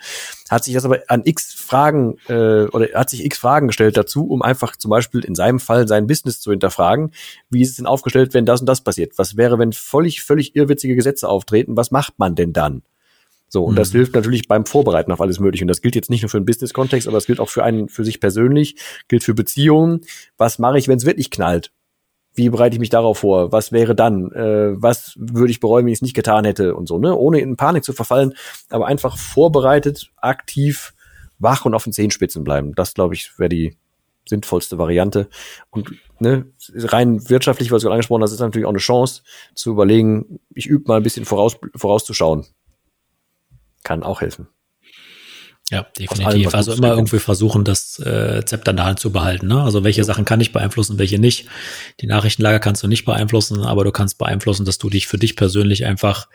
[0.49, 4.27] Hat sich das aber an x Fragen äh, oder hat sich x Fragen gestellt dazu,
[4.27, 7.11] um einfach zum Beispiel in seinem Fall sein Business zu hinterfragen.
[7.51, 9.13] Wie ist es denn aufgestellt, wenn das und das passiert?
[9.19, 11.77] Was wäre, wenn völlig, völlig irrwitzige Gesetze auftreten?
[11.77, 12.83] Was macht man denn dann?
[13.55, 13.77] So, und mhm.
[13.77, 15.63] das hilft natürlich beim Vorbereiten auf alles Mögliche.
[15.63, 17.89] Und das gilt jetzt nicht nur für den Business-Kontext, aber es gilt auch für einen,
[17.89, 18.75] für sich persönlich,
[19.07, 20.01] gilt für Beziehungen.
[20.37, 21.71] Was mache ich, wenn es wirklich knallt?
[22.35, 23.53] Wie bereite ich mich darauf vor?
[23.53, 24.33] Was wäre dann?
[24.33, 27.17] Äh, was würde ich bereuen, wenn ich es nicht getan hätte und so, ne?
[27.17, 28.35] Ohne in Panik zu verfallen,
[28.71, 30.93] aber einfach vorbereitet, aktiv,
[31.39, 32.75] wach und auf den Zehenspitzen bleiben.
[32.75, 33.77] Das, glaube ich, wäre die,
[34.27, 35.29] sinnvollste Variante.
[35.69, 39.23] Und ne, rein wirtschaftlich, was du angesprochen hast, ist natürlich auch eine Chance
[39.55, 42.47] zu überlegen, ich übe mal ein bisschen voraus, vorauszuschauen.
[43.85, 44.49] Kann auch helfen.
[45.71, 46.27] Ja, definitiv.
[46.27, 49.47] Allem, also immer irgendwie versuchen, das äh, Zepter in der Hand zu behalten.
[49.47, 49.63] Ne?
[49.63, 51.47] Also welche Sachen kann ich beeinflussen, welche nicht.
[52.01, 55.37] Die Nachrichtenlage kannst du nicht beeinflussen, aber du kannst beeinflussen, dass du dich für dich
[55.37, 56.29] persönlich einfach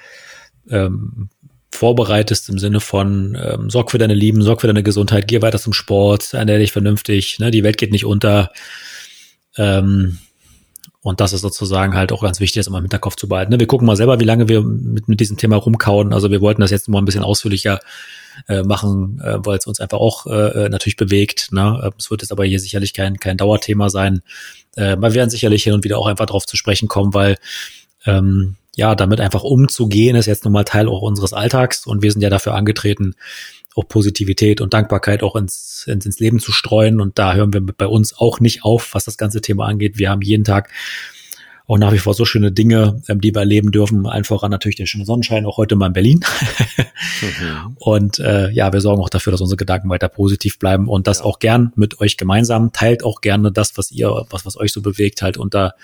[0.70, 1.30] ähm,
[1.72, 5.60] vorbereitest im Sinne von ähm, sorg für deine Lieben, sorg für deine Gesundheit, geh weiter
[5.60, 7.52] zum Sport, ernähre dich vernünftig, ne?
[7.52, 8.52] die Welt geht nicht unter.
[9.58, 10.18] Ähm,
[11.02, 13.52] und das ist sozusagen halt auch ganz wichtig, das immer im Hinterkopf zu behalten.
[13.52, 13.60] Ne?
[13.60, 16.14] Wir gucken mal selber, wie lange wir mit, mit diesem Thema rumkauen.
[16.14, 17.80] Also wir wollten das jetzt mal ein bisschen ausführlicher
[18.50, 21.54] äh, machen, äh, weil es uns einfach auch äh, äh natürlich bewegt.
[21.54, 21.92] Ne?
[21.98, 24.22] Es wird jetzt aber hier sicherlich kein, kein Dauerthema sein.
[24.76, 27.38] Äh, wir werden sicherlich hin und wieder auch einfach drauf zu sprechen kommen, weil
[28.06, 32.12] ähm, ja, damit einfach umzugehen, ist jetzt nun mal Teil auch unseres Alltags und wir
[32.12, 33.16] sind ja dafür angetreten,
[33.80, 37.02] auch Positivität und Dankbarkeit auch ins, ins, ins Leben zu streuen.
[37.02, 39.98] Und da hören wir bei uns auch nicht auf, was das ganze Thema angeht.
[39.98, 40.70] Wir haben jeden Tag
[41.70, 44.08] auch nach wie vor so schöne Dinge, ähm, die wir erleben dürfen.
[44.08, 46.26] Einfach an natürlich der schöne Sonnenschein, auch heute mal in Berlin.
[47.22, 47.76] mhm.
[47.80, 51.22] Und äh, ja, wir sorgen auch dafür, dass unsere Gedanken weiter positiv bleiben und das
[51.22, 52.74] auch gern mit euch gemeinsam.
[52.74, 55.76] Teilt auch gerne das, was ihr, was, was euch so bewegt, halt unter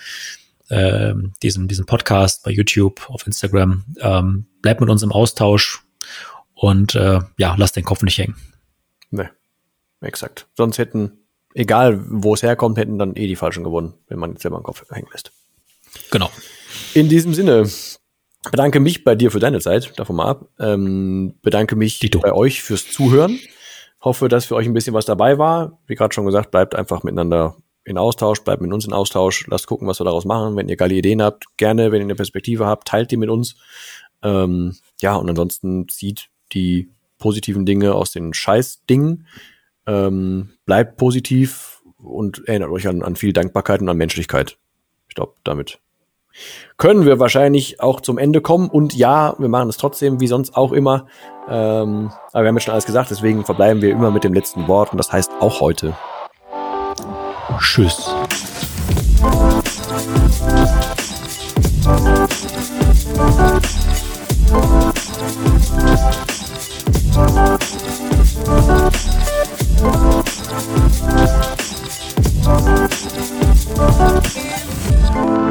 [0.68, 3.84] äh, diesem, diesem Podcast bei YouTube, auf Instagram.
[4.00, 5.85] Ähm, bleibt mit uns im Austausch
[6.56, 8.34] und äh, ja, lasst den Kopf nicht hängen.
[9.10, 9.28] Nee,
[10.00, 10.48] exakt.
[10.54, 11.18] Sonst hätten,
[11.54, 14.64] egal wo es herkommt, hätten dann eh die Falschen gewonnen, wenn man jetzt selber den
[14.64, 15.32] Kopf hängen lässt.
[16.10, 16.30] Genau.
[16.94, 17.68] In diesem Sinne,
[18.50, 20.48] bedanke mich bei dir für deine Zeit, davon mal ab.
[20.58, 22.20] Ähm, bedanke mich Dito.
[22.20, 23.38] bei euch fürs Zuhören.
[24.00, 25.78] Hoffe, dass für euch ein bisschen was dabei war.
[25.86, 29.66] Wie gerade schon gesagt, bleibt einfach miteinander in Austausch, bleibt mit uns in Austausch, lasst
[29.66, 30.56] gucken, was wir daraus machen.
[30.56, 33.56] Wenn ihr geile Ideen habt, gerne, wenn ihr eine Perspektive habt, teilt die mit uns.
[34.22, 36.88] Ähm, ja, und ansonsten zieht die
[37.18, 39.26] positiven Dinge aus den Scheiß-Dingen.
[39.86, 44.58] Ähm, bleibt positiv und erinnert euch an, an viel Dankbarkeit und an Menschlichkeit.
[45.08, 45.78] Ich glaube, damit
[46.76, 48.68] können wir wahrscheinlich auch zum Ende kommen.
[48.68, 51.06] Und ja, wir machen es trotzdem, wie sonst auch immer.
[51.48, 54.68] Ähm, aber wir haben jetzt schon alles gesagt, deswegen verbleiben wir immer mit dem letzten
[54.68, 55.96] Wort und das heißt auch heute.
[57.58, 58.14] Tschüss.
[65.78, 66.30] Thank
[67.16, 67.56] Thank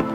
[0.10, 0.15] you.